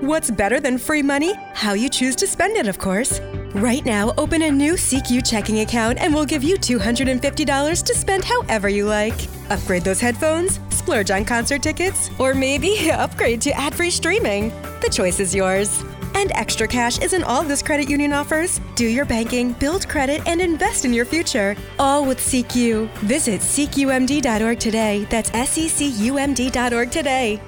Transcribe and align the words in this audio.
What's 0.00 0.30
better 0.30 0.60
than 0.60 0.76
free 0.76 1.00
money? 1.00 1.32
How 1.54 1.72
you 1.72 1.88
choose 1.88 2.14
to 2.16 2.26
spend 2.26 2.58
it, 2.58 2.68
of 2.68 2.78
course. 2.78 3.18
Right 3.54 3.82
now, 3.82 4.12
open 4.18 4.42
a 4.42 4.50
new 4.50 4.74
CQ 4.74 5.26
checking 5.26 5.60
account 5.60 5.96
and 5.98 6.12
we'll 6.12 6.26
give 6.26 6.44
you 6.44 6.56
$250 6.58 7.82
to 7.82 7.94
spend 7.94 8.22
however 8.22 8.68
you 8.68 8.84
like. 8.84 9.14
Upgrade 9.48 9.84
those 9.84 9.98
headphones, 9.98 10.60
splurge 10.68 11.10
on 11.10 11.24
concert 11.24 11.62
tickets, 11.62 12.10
or 12.18 12.34
maybe 12.34 12.90
upgrade 12.92 13.40
to 13.40 13.52
ad 13.52 13.74
free 13.74 13.88
streaming. 13.88 14.50
The 14.82 14.90
choice 14.92 15.18
is 15.18 15.34
yours. 15.34 15.82
And 16.14 16.30
extra 16.32 16.68
cash 16.68 16.98
isn't 16.98 17.24
all 17.24 17.42
this 17.42 17.62
credit 17.62 17.88
union 17.88 18.12
offers. 18.12 18.60
Do 18.74 18.86
your 18.86 19.06
banking, 19.06 19.52
build 19.54 19.88
credit, 19.88 20.20
and 20.26 20.42
invest 20.42 20.84
in 20.84 20.92
your 20.92 21.06
future. 21.06 21.56
All 21.78 22.04
with 22.04 22.18
CQ. 22.18 22.90
Visit 22.98 23.40
CQMD.org 23.40 24.58
today. 24.58 25.06
That's 25.08 25.30
S 25.32 25.56
E 25.56 25.68
C 25.68 25.88
U 25.88 26.18
M 26.18 26.34
D.org 26.34 26.90
today. 26.90 27.40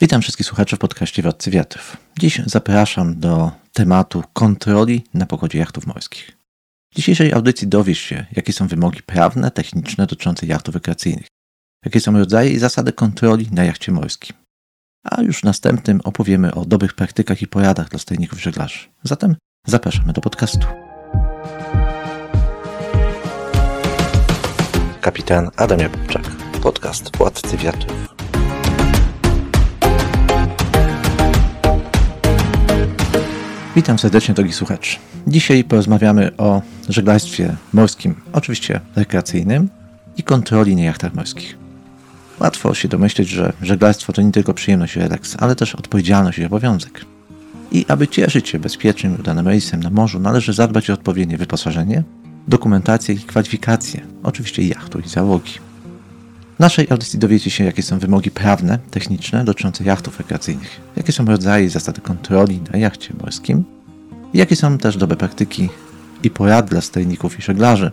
Witam 0.00 0.22
wszystkich 0.22 0.46
słuchaczy 0.46 0.76
w 0.76 0.78
podcaście 0.78 1.22
Władcy 1.22 1.50
Wiatrów. 1.50 1.96
Dziś 2.18 2.40
zapraszam 2.46 3.20
do 3.20 3.52
tematu 3.72 4.22
kontroli 4.32 5.04
na 5.14 5.26
pokładzie 5.26 5.58
jachtów 5.58 5.86
morskich. 5.86 6.36
W 6.92 6.96
dzisiejszej 6.96 7.32
audycji 7.32 7.68
dowiesz 7.68 7.98
się, 7.98 8.26
jakie 8.32 8.52
są 8.52 8.68
wymogi 8.68 9.02
prawne, 9.02 9.50
techniczne 9.50 10.06
dotyczące 10.06 10.46
jachtów 10.46 10.74
rekreacyjnych, 10.74 11.26
jakie 11.84 12.00
są 12.00 12.18
rodzaje 12.18 12.50
i 12.50 12.58
zasady 12.58 12.92
kontroli 12.92 13.48
na 13.52 13.64
jachcie 13.64 13.92
morskim. 13.92 14.36
A 15.04 15.22
już 15.22 15.40
w 15.40 15.44
następnym 15.44 16.00
opowiemy 16.04 16.54
o 16.54 16.64
dobrych 16.64 16.94
praktykach 16.94 17.42
i 17.42 17.46
poradach 17.46 17.88
dla 17.88 17.98
stajników 17.98 18.42
żeglarzy. 18.42 18.78
Zatem 19.02 19.36
zapraszamy 19.66 20.12
do 20.12 20.20
podcastu. 20.20 20.66
Kapitan 25.00 25.50
Adam 25.56 25.80
Jakubczak, 25.80 26.24
podcast 26.62 27.16
Władcy 27.16 27.56
Wiatrów. 27.56 28.13
Witam 33.76 33.98
serdecznie, 33.98 34.34
drogi 34.34 34.52
słuchacz. 34.52 34.98
Dzisiaj 35.26 35.64
porozmawiamy 35.64 36.36
o 36.36 36.62
żeglarstwie 36.88 37.56
morskim, 37.72 38.14
oczywiście 38.32 38.80
rekreacyjnym 38.96 39.68
i 40.16 40.22
kontroli 40.22 40.76
na 40.76 40.82
jachtach 40.82 41.14
morskich. 41.14 41.56
Łatwo 42.40 42.74
się 42.74 42.88
domyśleć, 42.88 43.28
że 43.28 43.52
żeglarstwo 43.62 44.12
to 44.12 44.22
nie 44.22 44.32
tylko 44.32 44.54
przyjemność 44.54 44.96
i 44.96 44.98
relaks, 44.98 45.36
ale 45.38 45.56
też 45.56 45.74
odpowiedzialność 45.74 46.38
i 46.38 46.44
obowiązek. 46.44 47.04
I 47.72 47.84
aby 47.88 48.08
cieszyć 48.08 48.48
się 48.48 48.58
bezpiecznym 48.58 49.16
i 49.16 49.20
udanym 49.20 49.48
rejsem 49.48 49.82
na 49.82 49.90
morzu, 49.90 50.20
należy 50.20 50.52
zadbać 50.52 50.90
o 50.90 50.92
odpowiednie 50.92 51.38
wyposażenie, 51.38 52.02
dokumentację 52.48 53.14
i 53.14 53.18
kwalifikacje, 53.18 54.00
oczywiście 54.22 54.62
jachtu 54.62 55.00
i 55.00 55.08
załogi. 55.08 55.52
W 56.56 56.58
naszej 56.58 56.86
audycji 56.90 57.18
dowiecie 57.18 57.50
się, 57.50 57.64
jakie 57.64 57.82
są 57.82 57.98
wymogi 57.98 58.30
prawne, 58.30 58.78
techniczne 58.90 59.44
dotyczące 59.44 59.84
jachtów 59.84 60.18
rekreacyjnych, 60.18 60.80
jakie 60.96 61.12
są 61.12 61.24
rodzaje 61.24 61.66
i 61.66 61.68
zasady 61.68 62.00
kontroli 62.00 62.60
na 62.72 62.78
jachcie 62.78 63.14
morskim, 63.20 63.64
jakie 64.34 64.56
są 64.56 64.78
też 64.78 64.96
dobre 64.96 65.16
praktyki 65.16 65.68
i 66.22 66.30
porady 66.30 66.68
dla 66.68 66.80
stajników 66.80 67.38
i 67.38 67.42
żeglarzy. 67.42 67.90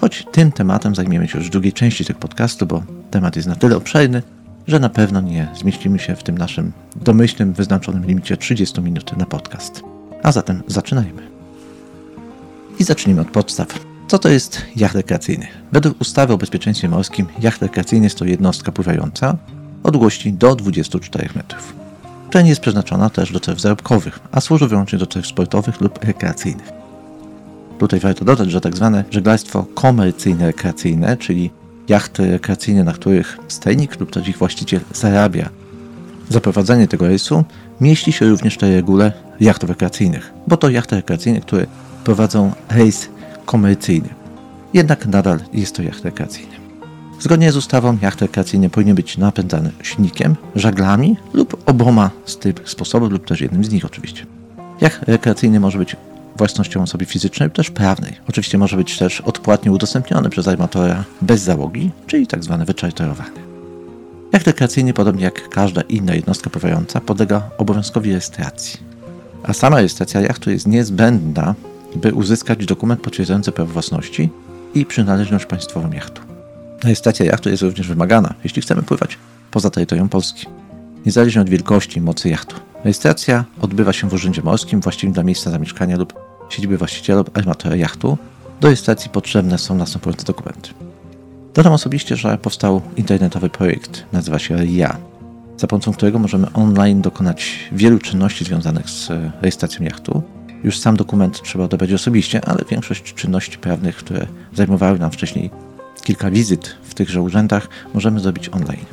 Choć 0.00 0.26
tym 0.32 0.52
tematem 0.52 0.94
zajmiemy 0.94 1.28
się 1.28 1.38
już 1.38 1.46
w 1.46 1.50
drugiej 1.50 1.72
części 1.72 2.04
tego 2.04 2.18
podcastu, 2.18 2.66
bo 2.66 2.82
temat 3.10 3.36
jest 3.36 3.48
na 3.48 3.56
tyle 3.56 3.76
obszerny, 3.76 4.22
że 4.66 4.80
na 4.80 4.88
pewno 4.88 5.20
nie 5.20 5.48
zmieścimy 5.54 5.98
się 5.98 6.16
w 6.16 6.22
tym 6.22 6.38
naszym 6.38 6.72
domyślnym, 6.96 7.52
wyznaczonym 7.52 8.06
limicie 8.06 8.36
30 8.36 8.80
minut 8.80 9.16
na 9.16 9.26
podcast. 9.26 9.82
A 10.22 10.32
zatem 10.32 10.62
zaczynajmy. 10.66 11.22
I 12.78 12.84
zacznijmy 12.84 13.20
od 13.20 13.30
podstaw. 13.30 13.85
Co 14.08 14.18
to 14.18 14.28
jest 14.28 14.62
jacht 14.76 14.94
rekreacyjny? 14.94 15.46
Według 15.72 16.00
ustawy 16.00 16.32
o 16.32 16.38
bezpieczeństwie 16.38 16.88
morskim 16.88 17.26
jacht 17.40 17.62
rekreacyjny 17.62 18.06
jest 18.06 18.18
to 18.18 18.24
jednostka 18.24 18.72
pływająca 18.72 19.36
o 19.82 19.90
długości 19.90 20.32
do 20.32 20.56
24 20.56 21.28
metrów. 21.34 21.74
która 22.28 22.42
nie 22.42 22.48
jest 22.48 22.60
przeznaczona 22.60 23.10
też 23.10 23.32
do 23.32 23.40
celów 23.40 23.60
zarobkowych, 23.60 24.18
a 24.32 24.40
służy 24.40 24.68
wyłącznie 24.68 24.98
do 24.98 25.06
celów 25.06 25.26
sportowych 25.26 25.80
lub 25.80 26.04
rekreacyjnych. 26.04 26.72
Tutaj 27.78 28.00
warto 28.00 28.24
dodać, 28.24 28.50
że 28.50 28.60
tak 28.60 28.76
zwane 28.76 29.04
żeglarstwo 29.10 29.66
komercyjne-rekreacyjne, 29.74 31.16
czyli 31.18 31.50
jachty 31.88 32.30
rekreacyjne, 32.30 32.84
na 32.84 32.92
których 32.92 33.38
stajnik 33.48 34.00
lub 34.00 34.10
też 34.10 34.28
ich 34.28 34.38
właściciel 34.38 34.80
zarabia 34.94 35.48
za 36.28 36.40
prowadzenie 36.40 36.88
tego 36.88 37.06
rejsu, 37.06 37.44
mieści 37.80 38.12
się 38.12 38.26
również 38.26 38.54
w 38.54 38.58
tej 38.58 38.74
regule 38.74 39.12
jachtów 39.40 39.70
rekreacyjnych, 39.70 40.32
bo 40.46 40.56
to 40.56 40.70
jachty 40.70 40.96
rekreacyjne, 40.96 41.40
które 41.40 41.66
prowadzą 42.04 42.52
rejs 42.68 43.08
komercyjny. 43.46 44.08
Jednak 44.74 45.06
nadal 45.06 45.38
jest 45.52 45.76
to 45.76 45.82
jacht 45.82 46.04
rekreacyjny. 46.04 46.56
Zgodnie 47.20 47.52
z 47.52 47.56
ustawą 47.56 47.98
jacht 48.02 48.22
rekreacyjny 48.22 48.70
powinien 48.70 48.96
być 48.96 49.18
napędzany 49.18 49.70
silnikiem, 49.82 50.36
żaglami 50.54 51.16
lub 51.32 51.62
oboma 51.66 52.10
z 52.24 52.36
tych 52.36 52.54
sposobów 52.64 53.10
lub 53.10 53.26
też 53.26 53.40
jednym 53.40 53.64
z 53.64 53.70
nich 53.70 53.84
oczywiście. 53.84 54.26
Jacht 54.80 55.02
rekreacyjny 55.02 55.60
może 55.60 55.78
być 55.78 55.96
własnością 56.36 56.82
osoby 56.82 57.04
fizycznej 57.04 57.46
lub 57.46 57.56
też 57.56 57.70
prawnej. 57.70 58.12
Oczywiście 58.28 58.58
może 58.58 58.76
być 58.76 58.98
też 58.98 59.20
odpłatnie 59.20 59.72
udostępniony 59.72 60.30
przez 60.30 60.48
armatora 60.48 61.04
bez 61.22 61.42
załogi, 61.42 61.90
czyli 62.06 62.26
tak 62.26 62.44
zwany 62.44 62.64
wyczarterowany. 62.64 63.46
Jacht 64.32 64.46
rekreacyjny, 64.46 64.92
podobnie 64.92 65.24
jak 65.24 65.48
każda 65.48 65.80
inna 65.80 66.14
jednostka 66.14 66.50
pływająca, 66.50 67.00
podlega 67.00 67.50
obowiązkowi 67.58 68.10
rejestracji. 68.10 68.80
A 69.42 69.52
sama 69.52 69.76
rejestracja 69.76 70.20
jachtu 70.20 70.50
jest 70.50 70.66
niezbędna 70.66 71.54
by 71.96 72.14
uzyskać 72.14 72.66
dokument 72.66 73.00
potwierdzający 73.00 73.52
prawo 73.52 73.72
własności 73.72 74.30
i 74.74 74.86
przynależność 74.86 75.46
państwową 75.46 75.92
jachtu. 75.92 76.22
Rejestracja 76.84 77.26
jachtu 77.26 77.48
jest 77.48 77.62
również 77.62 77.88
wymagana, 77.88 78.34
jeśli 78.44 78.62
chcemy 78.62 78.82
pływać 78.82 79.18
poza 79.50 79.70
terytorium 79.70 80.08
Polski. 80.08 80.46
Niezależnie 81.06 81.40
od 81.40 81.48
wielkości 81.48 81.98
i 81.98 82.02
mocy 82.02 82.28
jachtu. 82.28 82.56
Rejestracja 82.84 83.44
odbywa 83.60 83.92
się 83.92 84.08
w 84.08 84.12
urzędzie 84.12 84.42
morskim 84.42 84.80
właściwym 84.80 85.12
dla 85.12 85.22
miejsca 85.22 85.50
zamieszkania 85.50 85.96
lub 85.96 86.14
siedziby 86.48 86.78
właściciela 86.78 87.18
lub 87.18 87.38
armatora 87.38 87.76
jachtu. 87.76 88.18
Do 88.60 88.68
rejestracji 88.68 89.10
potrzebne 89.10 89.58
są 89.58 89.74
następujące 89.74 90.24
dokumenty. 90.24 90.70
Dodam 91.54 91.72
osobiście, 91.72 92.16
że 92.16 92.38
powstał 92.38 92.82
internetowy 92.96 93.50
projekt, 93.50 94.04
nazywa 94.12 94.38
się 94.38 94.56
RIA, 94.56 94.96
za 95.56 95.66
pomocą 95.66 95.92
którego 95.92 96.18
możemy 96.18 96.52
online 96.52 97.02
dokonać 97.02 97.68
wielu 97.72 97.98
czynności 97.98 98.44
związanych 98.44 98.90
z 98.90 99.08
rejestracją 99.40 99.84
jachtu, 99.84 100.22
już 100.66 100.78
sam 100.78 100.96
dokument 100.96 101.42
trzeba 101.42 101.64
odebrać 101.64 101.92
osobiście, 101.92 102.44
ale 102.44 102.64
większość 102.70 103.14
czynności 103.14 103.58
prawnych, 103.58 103.96
które 103.96 104.26
zajmowały 104.54 104.98
nam 104.98 105.10
wcześniej 105.10 105.50
kilka 106.02 106.30
wizyt 106.30 106.76
w 106.82 106.94
tychże 106.94 107.22
urzędach, 107.22 107.68
możemy 107.94 108.20
zrobić 108.20 108.48
online. 108.48 108.84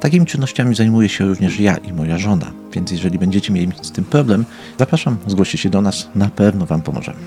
Takimi 0.00 0.26
czynnościami 0.26 0.74
zajmuję 0.74 1.08
się 1.08 1.26
również 1.26 1.60
ja 1.60 1.76
i 1.76 1.92
moja 1.92 2.18
żona, 2.18 2.46
więc 2.72 2.90
jeżeli 2.90 3.18
będziecie 3.18 3.52
mieli 3.52 3.72
z 3.82 3.92
tym 3.92 4.04
problem, 4.04 4.44
zapraszam, 4.78 5.16
zgłoście 5.26 5.58
się 5.58 5.70
do 5.70 5.80
nas, 5.80 6.08
na 6.14 6.28
pewno 6.28 6.66
Wam 6.66 6.82
pomożemy. 6.82 7.18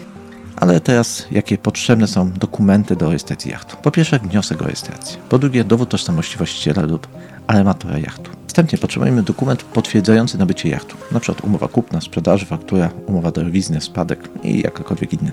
Ale 0.55 0.79
teraz, 0.79 1.27
jakie 1.31 1.57
potrzebne 1.57 2.07
są 2.07 2.31
dokumenty 2.31 2.95
do 2.95 3.07
rejestracji 3.07 3.51
jachtu? 3.51 3.77
Po 3.83 3.91
pierwsze, 3.91 4.19
wniosek 4.19 4.61
o 4.61 4.65
rejestrację. 4.65 5.17
Po 5.29 5.39
drugie, 5.39 5.63
dowód 5.63 5.89
tożsamości 5.89 6.37
właściciela 6.37 6.81
lub 6.81 7.07
armatora 7.47 7.97
jachtu. 7.97 8.40
Następnie 8.51 8.77
potrzebujemy 8.77 9.23
dokument 9.23 9.63
potwierdzający 9.63 10.37
nabycie 10.37 10.69
jachtu, 10.69 10.97
np. 11.11 11.33
umowa 11.43 11.67
kupna, 11.67 12.01
sprzedaży, 12.01 12.45
faktura, 12.45 12.89
umowa 13.07 13.31
darowizny, 13.31 13.81
spadek 13.81 14.29
i 14.43 14.61
jakakolwiek 14.61 15.13
inna. 15.13 15.31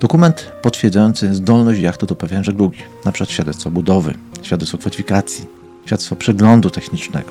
Dokument 0.00 0.52
potwierdzający 0.62 1.34
zdolność 1.34 1.80
jachtu 1.80 2.06
do 2.06 2.16
pewien 2.16 2.44
żeglugi, 2.44 2.78
np. 3.04 3.26
świadectwo 3.26 3.70
budowy, 3.70 4.14
świadectwo 4.42 4.78
kwalifikacji, 4.78 5.46
świadectwo 5.86 6.16
przeglądu 6.16 6.70
technicznego. 6.70 7.30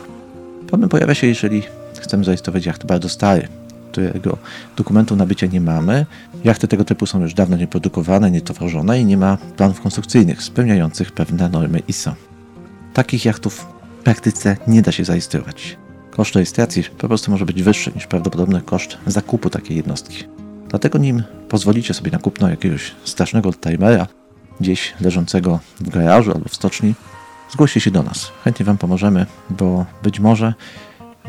Problem 0.67 0.89
pojawia 0.89 1.15
się, 1.15 1.27
jeżeli 1.27 1.63
chcemy 1.99 2.23
zarejestrować 2.23 2.65
jacht 2.65 2.85
bardzo 2.85 3.09
stary, 3.09 3.47
którego 3.91 4.37
dokumentu 4.75 5.15
nabycia 5.15 5.47
nie 5.47 5.61
mamy. 5.61 6.05
Jachty 6.43 6.67
tego 6.67 6.85
typu 6.85 7.05
są 7.05 7.21
już 7.21 7.33
dawno 7.33 7.57
nieprodukowane, 7.57 8.31
nietworzone 8.31 9.01
i 9.01 9.05
nie 9.05 9.17
ma 9.17 9.37
planów 9.57 9.81
konstrukcyjnych 9.81 10.43
spełniających 10.43 11.11
pewne 11.11 11.49
normy 11.49 11.79
ISO. 11.87 12.15
Takich 12.93 13.25
jachtów 13.25 13.82
praktyce 14.03 14.57
nie 14.67 14.81
da 14.81 14.91
się 14.91 15.05
zarejestrować. 15.05 15.77
Koszt 16.11 16.35
rejestracji 16.35 16.83
po 16.97 17.07
prostu 17.07 17.31
może 17.31 17.45
być 17.45 17.63
wyższy 17.63 17.91
niż 17.95 18.07
prawdopodobny 18.07 18.61
koszt 18.61 18.97
zakupu 19.07 19.49
takiej 19.49 19.77
jednostki. 19.77 20.23
Dlatego 20.69 20.97
nim 20.97 21.23
pozwolicie 21.49 21.93
sobie 21.93 22.11
na 22.11 22.19
kupno 22.19 22.49
jakiegoś 22.49 22.91
strasznego 23.03 23.53
timera, 23.53 24.07
gdzieś 24.59 24.93
leżącego 25.01 25.59
w 25.79 25.89
garażu 25.89 26.31
albo 26.31 26.49
w 26.49 26.55
stoczni, 26.55 26.93
zgłoście 27.51 27.79
się 27.79 27.91
do 27.91 28.03
nas. 28.03 28.31
Chętnie 28.43 28.65
Wam 28.65 28.77
pomożemy, 28.77 29.25
bo 29.49 29.85
być 30.03 30.19
może 30.19 30.53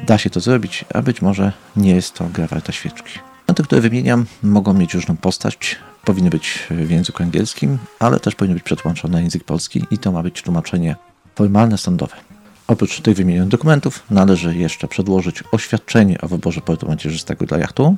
da 0.07 0.19
się 0.19 0.31
to 0.31 0.41
zrobić, 0.41 0.85
a 0.95 1.03
być 1.03 1.23
może 1.23 1.53
nie 1.77 1.95
jest 1.95 2.15
to 2.15 2.25
gra 2.25 2.47
warta 2.47 2.73
świeczki. 2.73 3.19
Te, 3.55 3.63
które 3.63 3.81
wymieniam, 3.81 4.27
mogą 4.43 4.75
mieć 4.75 4.95
różną 4.95 5.17
postać, 5.17 5.77
powinny 6.05 6.31
być 6.31 6.69
w 6.71 6.91
języku 6.91 7.23
angielskim, 7.23 7.79
ale 7.99 8.21
też 8.21 8.35
powinny 8.35 8.55
być 8.55 8.65
przetłumaczone 8.65 9.13
na 9.13 9.21
język 9.21 9.45
polski 9.45 9.85
i 9.91 9.99
to 9.99 10.13
ma 10.13 10.23
być 10.23 10.43
tłumaczenie 10.43 10.97
formalne, 11.35 11.79
sądowe. 11.79 12.34
Oprócz 12.69 13.01
tych 13.01 13.17
wymienionych 13.17 13.49
dokumentów 13.49 14.03
należy 14.11 14.57
jeszcze 14.57 14.89
przedłożyć 14.89 15.45
oświadczenie 15.53 16.21
o 16.21 16.29
wyborze 16.29 16.61
portu 16.61 16.89
macierzystego 16.89 17.47
dla 17.47 17.59
jachtu 17.59 17.97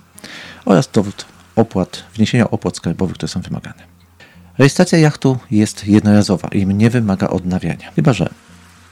oraz 0.65 0.91
dowód 0.93 1.25
opłat, 1.57 2.05
wniesienia 2.15 2.51
opłat 2.51 2.77
skarbowych, 2.77 3.15
które 3.15 3.29
są 3.29 3.41
wymagane. 3.41 3.83
Rejestracja 4.59 4.99
jachtu 4.99 5.39
jest 5.51 5.87
jednorazowa 5.87 6.49
i 6.49 6.67
nie 6.67 6.91
wymaga 6.91 7.29
odnawiania, 7.29 7.93
chyba 7.97 8.13
że 8.13 8.29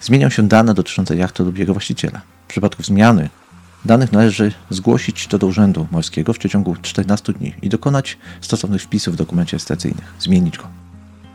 zmienią 0.00 0.30
się 0.30 0.48
dane 0.48 0.74
dotyczące 0.74 1.16
jachtu 1.16 1.44
lub 1.44 1.58
jego 1.58 1.72
właściciela. 1.72 2.20
W 2.46 2.50
przypadku 2.50 2.82
zmiany 2.82 3.28
danych 3.84 4.12
należy 4.12 4.52
zgłosić 4.70 5.26
to 5.26 5.38
do 5.38 5.46
Urzędu 5.46 5.86
Morskiego 5.90 6.32
w 6.32 6.38
przeciągu 6.38 6.76
14 6.82 7.32
dni 7.32 7.54
i 7.62 7.68
dokonać 7.68 8.18
stosownych 8.40 8.82
wpisów 8.82 9.14
w 9.14 9.16
dokumencie 9.16 9.52
rejestracyjnym, 9.52 10.04
zmienić 10.18 10.58
go. 10.58 10.83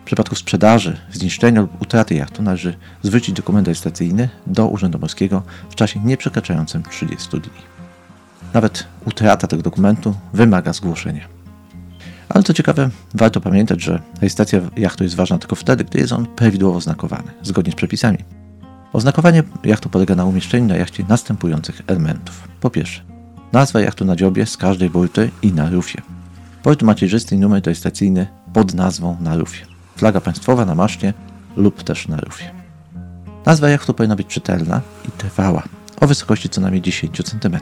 Przypadku 0.10 0.36
sprzedaży, 0.36 0.98
zniszczenia 1.12 1.62
lub 1.62 1.82
utraty 1.82 2.16
jachtu 2.16 2.44
należy 2.44 2.76
zwrócić 3.04 3.36
dokument 3.36 3.68
rejestracyjny 3.68 4.30
do 4.48 4.68
Urzędu 4.68 5.00
Morskiego 5.00 5.44
w 5.70 5.76
czasie 5.76 6.00
nie 6.00 6.18
przekraczającym 6.18 6.84
30 6.84 7.30
dni. 7.30 7.62
Nawet 8.54 8.88
utrata 9.06 9.48
tego 9.48 9.64
dokumentu 9.64 10.16
wymaga 10.34 10.74
zgłoszenia. 10.74 11.28
Ale 12.30 12.44
co 12.44 12.54
ciekawe, 12.54 12.90
warto 13.14 13.42
pamiętać, 13.42 13.82
że 13.82 14.00
rejestracja 14.22 14.62
jachtu 14.78 15.04
jest 15.04 15.16
ważna 15.16 15.38
tylko 15.38 15.56
wtedy, 15.56 15.84
gdy 15.84 16.00
jest 16.00 16.14
on 16.14 16.26
prawidłowo 16.26 16.78
oznakowany, 16.78 17.32
zgodnie 17.42 17.72
z 17.72 17.76
przepisami. 17.76 18.18
Oznakowanie 18.94 19.44
jachtu 19.64 19.90
polega 19.90 20.16
na 20.16 20.26
umieszczeniu 20.26 20.68
na 20.68 20.78
jachcie 20.78 21.06
następujących 21.10 21.82
elementów. 21.88 22.48
Po 22.62 22.70
pierwsze, 22.70 23.02
nazwa 23.52 23.82
jachtu 23.82 24.06
na 24.06 24.16
dziobie 24.16 24.46
z 24.46 24.58
każdej 24.58 24.90
burty 24.90 25.32
i 25.42 25.54
na 25.54 25.70
rufie. 25.70 26.02
Port 26.64 26.82
macierzysty 26.82 27.36
i 27.36 27.40
numer 27.40 27.64
rejestracyjny 27.66 28.28
pod 28.54 28.74
nazwą 28.74 29.18
na 29.22 29.38
rufie. 29.38 29.69
Flaga 30.00 30.22
państwowa 30.22 30.66
na 30.66 30.76
maszcie 30.76 31.14
lub 31.56 31.84
też 31.84 32.08
na 32.08 32.18
rufie. 32.18 32.52
Nazwa 33.46 33.70
jachtu 33.70 33.94
powinna 33.94 34.16
być 34.16 34.28
czytelna 34.28 34.82
i 35.08 35.12
trwała, 35.12 35.64
o 36.02 36.08
wysokości 36.08 36.50
co 36.50 36.62
najmniej 36.62 36.82
10 36.82 37.22
cm 37.24 37.58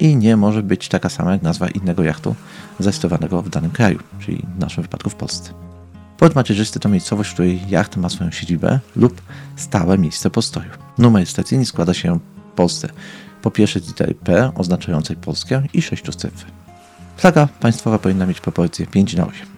i 0.00 0.16
nie 0.16 0.36
może 0.36 0.62
być 0.62 0.88
taka 0.88 1.08
sama 1.08 1.32
jak 1.32 1.42
nazwa 1.42 1.68
innego 1.68 2.02
jachtu 2.02 2.34
zarejestrowanego 2.78 3.42
w 3.42 3.48
danym 3.48 3.70
kraju, 3.70 3.98
czyli 4.20 4.46
w 4.56 4.60
naszym 4.60 4.82
wypadku 4.82 5.10
w 5.10 5.14
Polsce. 5.14 5.52
Port 6.18 6.34
macierzysty 6.34 6.80
to 6.80 6.88
miejscowość, 6.88 7.30
w 7.30 7.32
której 7.32 7.60
jacht 7.68 7.96
ma 7.96 8.08
swoją 8.08 8.30
siedzibę 8.30 8.78
lub 8.96 9.22
stałe 9.56 9.98
miejsce 9.98 10.30
postoju. 10.30 10.70
Numer 10.98 11.26
stacyjny 11.26 11.66
składa 11.66 11.94
się 11.94 12.18
w 12.52 12.54
Polsce 12.54 12.88
po 13.42 13.50
pierwszej 13.50 13.82
z 13.82 13.88
litery 13.88 14.14
P 14.14 14.52
oznaczającej 14.54 15.16
Polskę 15.16 15.62
i 15.72 15.82
sześciu 15.82 16.12
cyfr. 16.12 16.46
Flaga 17.16 17.48
państwowa 17.60 17.98
powinna 17.98 18.26
mieć 18.26 18.40
proporcje 18.40 18.86
5 18.86 19.14
na 19.14 19.26
8 19.26 19.57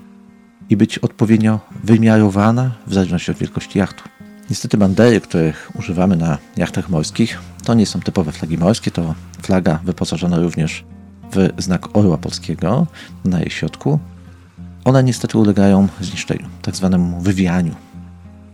i 0.70 0.76
być 0.76 0.98
odpowiednio 0.98 1.60
wymiarowana 1.84 2.70
w 2.86 2.94
zależności 2.94 3.30
od 3.30 3.36
wielkości 3.36 3.78
jachtu. 3.78 4.04
Niestety 4.50 4.76
bandery, 4.76 5.20
których 5.20 5.70
używamy 5.78 6.16
na 6.16 6.38
jachtach 6.56 6.88
morskich, 6.88 7.38
to 7.64 7.74
nie 7.74 7.86
są 7.86 8.00
typowe 8.00 8.32
flagi 8.32 8.58
morskie, 8.58 8.90
to 8.90 9.14
flaga 9.42 9.80
wyposażona 9.84 10.38
również 10.38 10.84
w 11.32 11.62
znak 11.62 11.96
orła 11.96 12.18
polskiego 12.18 12.86
na 13.24 13.40
jej 13.40 13.50
środku. 13.50 13.98
One 14.84 15.04
niestety 15.04 15.38
ulegają 15.38 15.88
zniszczeniu, 16.00 16.48
tak 16.62 16.76
zwanemu 16.76 17.20
wywijaniu. 17.20 17.74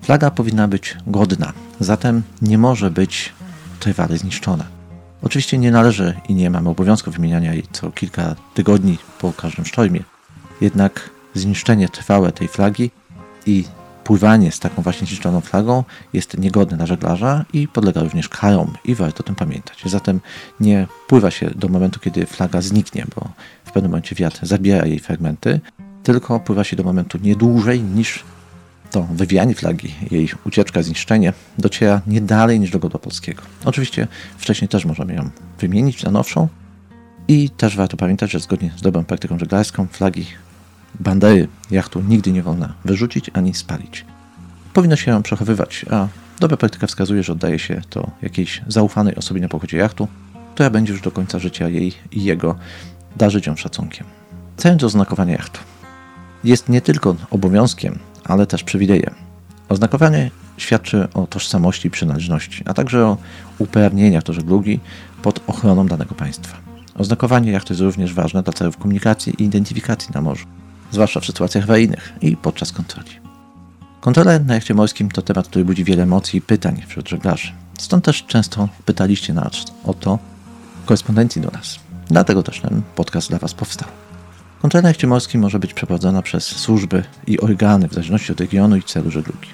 Flaga 0.02 0.30
powinna 0.30 0.68
być 0.68 0.96
godna, 1.06 1.52
zatem 1.80 2.22
nie 2.42 2.58
może 2.58 2.90
być 2.90 3.32
trwale 3.80 4.18
zniszczona. 4.18 4.64
Oczywiście 5.22 5.58
nie 5.58 5.70
należy 5.70 6.14
i 6.28 6.34
nie 6.34 6.50
mamy 6.50 6.68
obowiązku 6.68 7.10
wymieniania 7.10 7.52
jej 7.54 7.64
co 7.72 7.90
kilka 7.90 8.34
tygodni 8.54 8.98
po 9.20 9.32
każdym 9.32 9.64
sztormie. 9.64 10.02
Jednak 10.60 11.10
zniszczenie 11.36 11.88
trwałe 11.88 12.32
tej 12.32 12.48
flagi 12.48 12.90
i 13.46 13.64
pływanie 14.04 14.52
z 14.52 14.60
taką 14.60 14.82
właśnie 14.82 15.06
zniszczoną 15.06 15.40
flagą 15.40 15.84
jest 16.12 16.38
niegodne 16.38 16.76
na 16.76 16.86
żeglarza 16.86 17.44
i 17.52 17.68
podlega 17.68 18.00
również 18.00 18.28
karom 18.28 18.74
i 18.84 18.94
warto 18.94 19.20
o 19.20 19.22
tym 19.22 19.34
pamiętać. 19.34 19.82
Zatem 19.86 20.20
nie 20.60 20.86
pływa 21.06 21.30
się 21.30 21.50
do 21.50 21.68
momentu, 21.68 22.00
kiedy 22.00 22.26
flaga 22.26 22.60
zniknie, 22.62 23.06
bo 23.14 23.28
w 23.64 23.72
pewnym 23.72 23.90
momencie 23.90 24.14
wiatr 24.14 24.46
zabiera 24.46 24.86
jej 24.86 24.98
fragmenty, 24.98 25.60
tylko 26.02 26.40
pływa 26.40 26.64
się 26.64 26.76
do 26.76 26.82
momentu 26.82 27.18
nie 27.22 27.36
dłużej 27.36 27.82
niż 27.82 28.24
to 28.90 29.02
wywijanie 29.02 29.54
flagi, 29.54 29.94
jej 30.10 30.28
ucieczka, 30.44 30.82
zniszczenie 30.82 31.32
dociera 31.58 32.00
nie 32.06 32.20
dalej 32.20 32.60
niż 32.60 32.70
do 32.70 32.78
godła 32.78 33.00
polskiego. 33.00 33.42
Oczywiście 33.64 34.08
wcześniej 34.38 34.68
też 34.68 34.84
możemy 34.84 35.14
ją 35.14 35.30
wymienić 35.60 36.02
na 36.02 36.10
nowszą 36.10 36.48
i 37.28 37.50
też 37.50 37.76
warto 37.76 37.96
pamiętać, 37.96 38.30
że 38.30 38.40
zgodnie 38.40 38.72
z 38.76 38.82
dobrą 38.82 39.04
praktyką 39.04 39.38
żeglarską 39.38 39.86
flagi 39.86 40.26
bandery 41.00 41.48
jachtu 41.70 42.02
nigdy 42.02 42.32
nie 42.32 42.42
wolno 42.42 42.68
wyrzucić 42.84 43.30
ani 43.34 43.54
spalić. 43.54 44.04
Powinno 44.72 44.96
się 44.96 45.10
ją 45.10 45.22
przechowywać, 45.22 45.86
a 45.90 46.08
dobra 46.40 46.56
praktyka 46.56 46.86
wskazuje, 46.86 47.22
że 47.22 47.32
oddaje 47.32 47.58
się 47.58 47.82
to 47.90 48.10
jakiejś 48.22 48.62
zaufanej 48.68 49.14
osobie 49.14 49.40
na 49.40 49.48
pokładzie 49.48 49.76
jachtu, 49.76 50.08
która 50.54 50.70
będzie 50.70 50.92
już 50.92 51.02
do 51.02 51.10
końca 51.10 51.38
życia 51.38 51.68
jej 51.68 51.92
i 52.12 52.24
jego 52.24 52.56
darzyć 53.16 53.46
ją 53.46 53.56
szacunkiem. 53.56 54.06
Cel 54.56 54.78
oznakowania 54.82 55.32
jachtu 55.32 55.60
jest 56.44 56.68
nie 56.68 56.80
tylko 56.80 57.16
obowiązkiem, 57.30 57.98
ale 58.24 58.46
też 58.46 58.64
przywilejem. 58.64 59.14
Oznakowanie 59.68 60.30
świadczy 60.56 61.08
o 61.14 61.26
tożsamości 61.26 61.88
i 61.88 61.90
przynależności, 61.90 62.62
a 62.66 62.74
także 62.74 63.06
o 63.06 63.16
uprawnieniach 63.58 64.22
do 64.22 64.32
żeglugi 64.32 64.80
pod 65.22 65.40
ochroną 65.46 65.86
danego 65.86 66.14
państwa. 66.14 66.56
Oznakowanie 66.94 67.52
jachtu 67.52 67.72
jest 67.72 67.80
również 67.80 68.14
ważne 68.14 68.42
dla 68.42 68.52
celów 68.52 68.76
komunikacji 68.76 69.34
i 69.38 69.44
identyfikacji 69.44 70.10
na 70.14 70.20
morzu 70.20 70.46
zwłaszcza 70.96 71.20
w 71.20 71.26
sytuacjach 71.26 71.64
awaryjnych 71.64 72.12
i 72.20 72.36
podczas 72.36 72.72
kontroli. 72.72 73.10
Kontrole 74.00 74.40
na 74.40 74.54
jachcie 74.54 74.74
morskim 74.74 75.10
to 75.10 75.22
temat, 75.22 75.48
który 75.48 75.64
budzi 75.64 75.84
wiele 75.84 76.02
emocji 76.02 76.38
i 76.38 76.42
pytań 76.42 76.82
wśród 76.86 77.08
żeglarzy. 77.08 77.52
Stąd 77.78 78.04
też 78.04 78.24
często 78.26 78.68
pytaliście 78.84 79.34
nas 79.34 79.64
o 79.84 79.94
to 79.94 80.18
w 80.82 80.86
korespondencji 80.86 81.42
do 81.42 81.50
nas. 81.50 81.78
Dlatego 82.08 82.42
też 82.42 82.60
ten 82.60 82.82
podcast 82.94 83.28
dla 83.28 83.38
Was 83.38 83.54
powstał. 83.54 83.88
Kontrola 84.62 84.82
na 84.82 84.88
jachcie 84.88 85.06
morskim 85.06 85.40
może 85.40 85.58
być 85.58 85.74
przeprowadzona 85.74 86.22
przez 86.22 86.44
służby 86.44 87.04
i 87.26 87.40
organy 87.40 87.88
w 87.88 87.94
zależności 87.94 88.32
od 88.32 88.40
regionu 88.40 88.76
i 88.76 88.82
celu 88.82 89.10
żeglugi. 89.10 89.48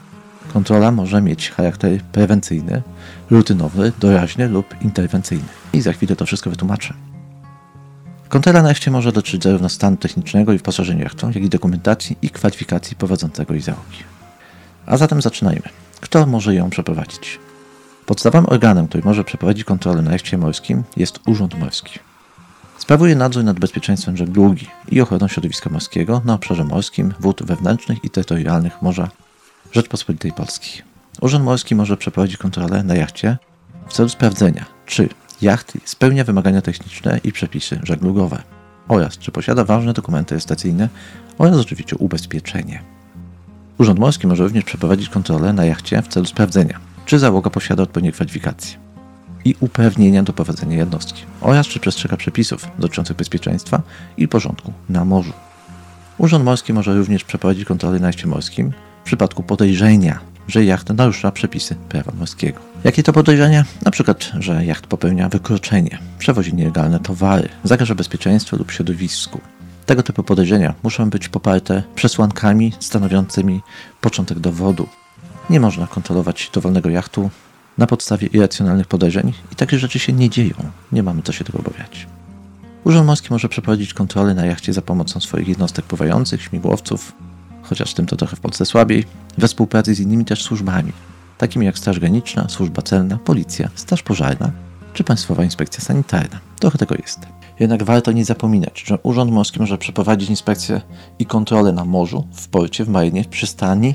Kontrola 0.53 0.91
może 0.91 1.23
mieć 1.23 1.50
charakter 1.50 2.00
prewencyjny, 2.03 2.83
rutynowy, 3.31 3.93
doraźny 4.00 4.49
lub 4.49 4.67
interwencyjny. 4.83 5.49
I 5.73 5.81
za 5.81 5.93
chwilę 5.93 6.17
to 6.17 6.27
wszystko 6.27 6.50
wytłumaczę. 6.50 6.94
Kontrola 8.32 8.62
na 8.62 8.73
może 8.90 9.12
dotyczyć 9.12 9.43
zarówno 9.43 9.69
stanu 9.69 9.96
technicznego 9.96 10.52
i 10.52 10.56
wyposażenia 10.56 11.02
jachtu, 11.02 11.26
jak 11.26 11.37
i 11.37 11.49
dokumentacji 11.49 12.17
i 12.23 12.31
kwalifikacji 12.31 12.96
prowadzącego 12.96 13.55
i 13.55 13.61
załogi. 13.61 13.99
A 14.87 14.96
zatem 14.96 15.23
zaczynajmy. 15.23 15.69
Kto 16.00 16.26
może 16.26 16.55
ją 16.55 16.70
przeprowadzić? 16.70 17.38
Podstawowym 18.06 18.50
organem, 18.50 18.88
który 18.88 19.02
może 19.05 19.25
przeprowadzić 19.25 19.64
kontrolę 19.64 20.02
na 20.02 20.12
jachcie 20.12 20.38
morskim 20.38 20.82
jest 20.96 21.20
Urząd 21.26 21.58
Morski. 21.58 21.99
Sprawuje 22.79 23.17
nadzór 23.17 23.44
nad 23.44 23.61
bezpieczeństwem 23.61 24.17
żeglugi 24.17 24.67
i 24.88 25.00
ochroną 25.00 25.29
środowiska 25.29 25.70
morskiego 25.70 26.23
na 26.25 26.34
obszarze 26.34 26.64
morskim, 26.64 27.14
wód 27.20 27.43
wewnętrznych 27.43 28.05
i 28.05 28.11
terytorialnych 28.11 28.82
Morza 28.82 29.08
Rzeczpospolitej 29.73 30.32
Polskiej. 30.32 30.82
Urząd 31.20 31.44
Morski 31.44 31.75
może 31.75 31.96
przeprowadzić 31.96 32.37
kontrolę 32.37 32.82
na 32.82 32.94
jachcie 32.94 33.38
w 33.88 33.93
celu 33.93 34.08
sprawdzenia, 34.08 34.64
czy 34.87 35.08
jacht 35.43 35.73
spełnia 35.85 36.25
wymagania 36.25 36.62
techniczne 36.62 37.21
i 37.25 37.33
przepisy 37.33 37.81
żeglugowe 37.83 38.43
oraz 38.89 39.19
czy 39.19 39.32
posiada 39.32 39.65
ważne 39.65 39.93
dokumenty 39.93 40.41
stacyjne 40.41 40.89
oraz 41.39 41.56
oczywiście 41.56 41.96
ubezpieczenie. 41.96 42.82
Urząd 43.79 43.99
Morski 43.99 44.27
może 44.27 44.44
również 44.44 44.65
przeprowadzić 44.65 45.08
kontrolę 45.08 45.53
na 45.53 45.65
jachcie 45.65 46.03
w 46.03 46.08
celu 46.08 46.27
sprawdzenia, 46.27 46.79
czy 47.06 47.19
załoga 47.19 47.51
posiada 47.51 47.82
odpowiednie 47.82 48.13
kwalifikacje 48.13 48.79
i 49.44 49.55
uprawnienia 49.61 50.22
do 50.22 50.32
prowadzenia 50.32 50.77
jednostki 50.77 51.22
oraz 51.41 51.67
czy 51.67 51.81
przestrzega 51.81 52.17
przepisów 52.17 52.67
dotyczących 52.79 53.17
bezpieczeństwa 53.17 53.82
i 54.17 54.29
porządku 54.29 54.72
na 54.89 55.05
morzu. 55.05 55.32
Urząd 56.19 56.44
Morski 56.44 56.72
może 56.72 56.94
również 56.94 57.25
przeprowadzić 57.25 57.65
kontrolę 57.65 57.99
na 57.99 58.06
jachcie 58.06 58.27
morskim 58.27 58.72
w 59.03 59.05
przypadku 59.05 59.43
podejrzenia 59.43 60.31
że 60.49 60.65
jacht 60.65 60.89
narusza 60.89 61.31
przepisy 61.31 61.75
prawa 61.89 62.13
morskiego. 62.19 62.61
Jakie 62.84 63.03
to 63.03 63.13
podejrzenia? 63.13 63.65
Na 63.84 63.91
przykład, 63.91 64.32
że 64.39 64.65
jacht 64.65 64.87
popełnia 64.87 65.29
wykroczenie, 65.29 65.99
przewozi 66.19 66.55
nielegalne 66.55 67.01
towary, 67.01 67.49
zagraża 67.65 67.94
bezpieczeństwu 67.94 68.56
lub 68.56 68.70
środowisku. 68.70 69.41
Tego 69.87 70.03
typu 70.03 70.22
podejrzenia 70.22 70.75
muszą 70.82 71.11
być 71.11 71.29
poparte 71.29 71.82
przesłankami 71.94 72.72
stanowiącymi 72.81 73.61
początek 74.01 74.39
dowodu. 74.39 74.89
Nie 75.51 75.61
można 75.61 75.87
kontrolować 75.87 76.51
dowolnego 76.55 76.91
jachtu 76.91 77.31
na 77.79 77.87
podstawie 77.87 78.29
irracjonalnych 78.29 78.87
podejrzeń 78.87 79.32
i 79.53 79.56
takie 79.56 79.79
rzeczy 79.79 79.99
się 79.99 80.13
nie 80.13 80.31
dzieją. 80.31 80.55
Nie 80.93 81.03
mamy 81.03 81.22
co 81.22 81.32
się 81.32 81.44
tego 81.44 81.58
obawiać. 81.58 82.06
Urząd 82.84 83.06
Morski 83.06 83.29
może 83.31 83.49
przeprowadzić 83.49 83.94
kontrolę 83.94 84.34
na 84.34 84.46
jachcie 84.46 84.72
za 84.72 84.82
pomocą 84.82 85.20
swoich 85.20 85.49
jednostek 85.49 85.84
pływających, 85.84 86.43
śmigłowców, 86.43 87.13
chociaż 87.72 87.94
tym 87.94 88.06
to 88.06 88.17
trochę 88.17 88.36
w 88.36 88.41
Polsce 88.41 88.67
słabiej, 88.67 89.05
we 89.38 89.48
współpracy 89.48 89.94
z 89.94 90.00
innymi 90.00 90.24
też 90.24 90.43
służbami, 90.43 90.93
takimi 91.38 91.67
jak 91.67 91.79
Straż 91.79 92.00
Graniczna, 92.00 92.48
Służba 92.48 92.82
Celna, 92.82 93.19
Policja, 93.19 93.69
Straż 93.74 94.02
Pożarna 94.02 94.52
czy 94.93 95.05
Państwowa 95.05 95.44
Inspekcja 95.44 95.84
Sanitarna. 95.84 96.41
Trochę 96.60 96.79
tego 96.79 96.94
jest. 96.94 97.20
Jednak 97.60 97.82
warto 97.82 98.12
nie 98.12 98.24
zapominać, 98.24 98.82
że 98.86 98.98
Urząd 99.02 99.32
Morski 99.32 99.60
może 99.60 99.79
przeprowadzić 99.79 100.31
inspekcję 100.31 100.81
i 101.19 101.26
kontrolę 101.26 101.72
na 101.72 101.84
morzu, 101.84 102.26
w 102.32 102.48
porcie, 102.48 102.84
w 102.84 102.88
marynie, 102.88 103.24
w 103.24 103.29
przystani 103.29 103.94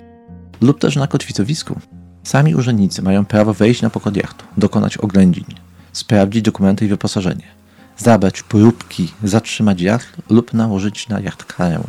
lub 0.62 0.80
też 0.80 0.96
na 0.96 1.08
kotwicowisku. 1.08 1.80
Sami 2.24 2.56
urzędnicy 2.56 3.02
mają 3.02 3.26
prawo 3.26 3.54
wejść 3.54 3.82
na 3.82 3.90
pokład 3.90 4.16
jachtu, 4.16 4.46
dokonać 4.58 4.98
oględzin, 4.98 5.46
sprawdzić 5.94 6.42
dokumenty 6.42 6.86
i 6.86 6.88
wyposażenie, 6.88 7.48
zabrać 7.98 8.44
próbki, 8.44 9.12
zatrzymać 9.24 9.82
jacht 9.82 10.18
lub 10.30 10.54
nałożyć 10.54 11.10
na 11.10 11.20
jacht 11.20 11.44
karę. 11.44 11.84